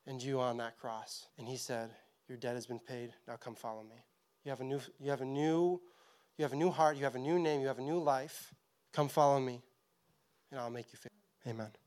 and 0.07 0.19
you 0.19 0.39
on 0.39 0.57
that 0.57 0.79
cross. 0.79 1.27
And 1.37 1.47
he 1.47 1.57
said, 1.57 1.91
Your 2.27 2.39
debt 2.39 2.55
has 2.55 2.65
been 2.65 2.79
paid. 2.79 3.13
Now 3.27 3.35
come 3.35 3.53
follow 3.53 3.83
me. 3.83 3.97
You 4.43 4.49
have 4.49 4.61
a 4.61 4.63
new, 4.63 4.79
you 4.99 5.11
have 5.11 5.21
a 5.21 5.25
new, 5.25 5.79
you 6.39 6.41
have 6.41 6.53
a 6.53 6.55
new 6.55 6.71
heart, 6.71 6.97
you 6.97 7.03
have 7.03 7.13
a 7.13 7.19
new 7.19 7.37
name, 7.37 7.61
you 7.61 7.67
have 7.67 7.77
a 7.77 7.83
new 7.83 7.99
life. 7.99 8.51
Come 8.93 9.09
follow 9.09 9.39
me, 9.39 9.61
and 10.49 10.59
I'll 10.59 10.71
make 10.71 10.87
you 10.91 10.97
fit. 10.97 11.11
Amen. 11.47 11.84